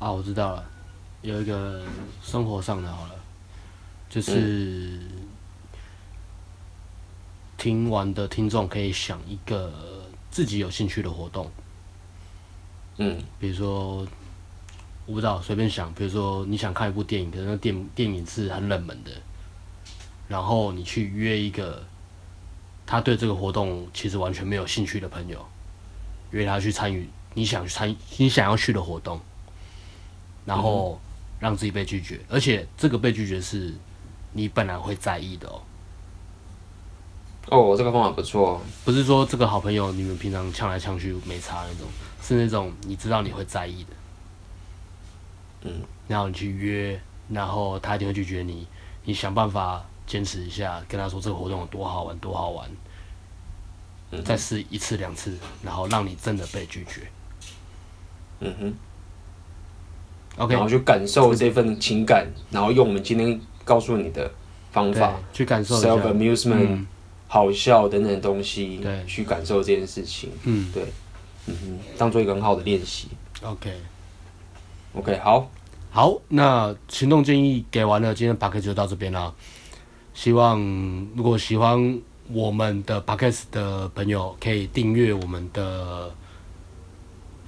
[0.02, 0.64] 啊，我知道了，
[1.20, 1.80] 有一个
[2.20, 3.14] 生活上的好了，
[4.10, 4.98] 就是
[7.56, 9.72] 听完的听众可以想一个
[10.28, 11.48] 自己有兴趣的活动，
[12.96, 14.04] 嗯，比如说
[15.06, 19.12] 我不知道，随便想，比如说你想看一部电影，可是那电电影是很冷门的，
[20.26, 21.80] 然后你去约一个
[22.84, 25.46] 他对这个活动其实完全没有兴趣的朋友，
[26.32, 29.20] 约他去参与你想参你想要去的活动。
[30.44, 31.00] 然后
[31.38, 33.74] 让自己被拒绝，而且这个被拒绝是
[34.32, 35.62] 你本来会在意的哦。
[37.48, 38.60] 哦，这个方法不错。
[38.84, 41.88] 不是说这个好朋友你们平常呛来呛去没差那种，
[42.22, 43.90] 是那种你知道你会在意的。
[45.62, 45.82] 嗯。
[46.06, 48.66] 然后你去约，然后他一定会拒绝你。
[49.04, 52.70] 你想办法坚持一下，跟他说这个活动有多好玩，多好玩。
[54.12, 54.22] 嗯。
[54.24, 57.10] 再试一次两次，然后让你真的被拒绝。
[58.40, 58.74] 嗯哼。
[60.38, 64.30] Okay, 然后去感受这份情感，然后用我们今天告诉你的
[64.70, 66.86] 方法去感受 self amusement、嗯、
[67.28, 70.84] 好笑等等东西，对，去感受这件事情，嗯，对，
[71.48, 73.08] 嗯哼，当做一个很好的练习。
[73.42, 75.50] Okay, 好，
[75.90, 79.34] 好，那行动建议给完了，今天的 p a c k a g e 就到这边了。
[80.14, 80.58] 希望
[81.14, 82.00] 如果喜欢
[82.32, 86.10] 我们的 p a c k a g e 的朋友，可以订阅我们的。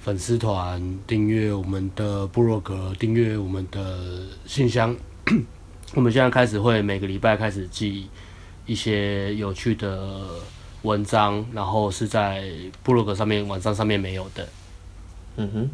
[0.05, 4.95] 粉丝团订阅我们的部落格，订阅我们的信箱。
[5.95, 8.07] 我们现在开始会每个礼拜开始寄
[8.67, 10.27] 一些有趣的
[10.83, 12.51] 文章，然后是在
[12.83, 14.47] 部落格上面、网站上面没有的。
[15.37, 15.69] 嗯哼。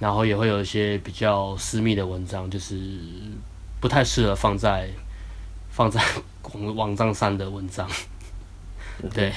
[0.00, 2.76] 然后也会有一些比较私密的文章，就是
[3.80, 4.90] 不太适合放在
[5.70, 6.02] 放在
[6.74, 7.88] 网站上的文章。
[9.14, 9.32] 对。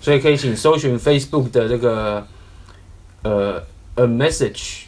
[0.00, 2.24] 所以可以请搜寻 Facebook 的这个。
[3.22, 3.62] 呃、
[3.96, 4.82] uh,，a message，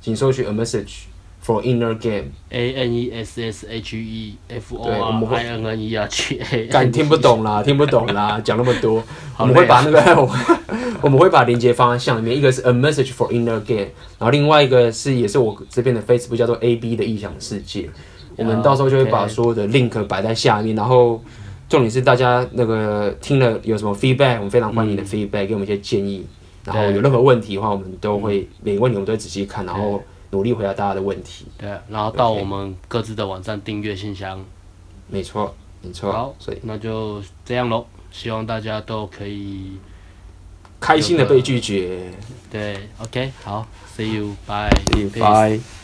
[0.00, 1.04] 请搜寻 a message
[1.44, 5.80] for inner game，a n e s s h e f o r i n n
[5.80, 9.02] e r g a，敢 听不懂啦， 听不懂啦，讲那么多，
[9.38, 10.28] 我们会把那个，
[11.00, 13.86] 我们会把链接放在下面，一个是 a message for inner game，
[14.18, 17.88] 然后另外一个是也是我这边的 Facebook 叫做 A B 的异想世界，
[18.36, 21.22] 我们到时候就会把所有的 link 摆在下面，然后
[21.68, 26.26] 重点是大家那个听了有什么 feedback，我们非常欢迎你的 feedback，给我们一些建议。
[26.68, 31.46] 然后有任何问题的话，我们都会每个问题我们都会仔细看，然后努力回答大家的问题。
[31.56, 34.44] 对，然后到我们各自的网站订阅信箱。
[35.08, 36.12] 没错，没错。
[36.12, 37.86] 好，所以那就这样喽。
[38.10, 39.78] 希望大家都可以
[40.80, 42.10] 开心的被拒绝。
[42.50, 43.66] 对，OK，好
[43.96, 45.58] ，See you，bye，bye。
[45.58, 45.77] Bye.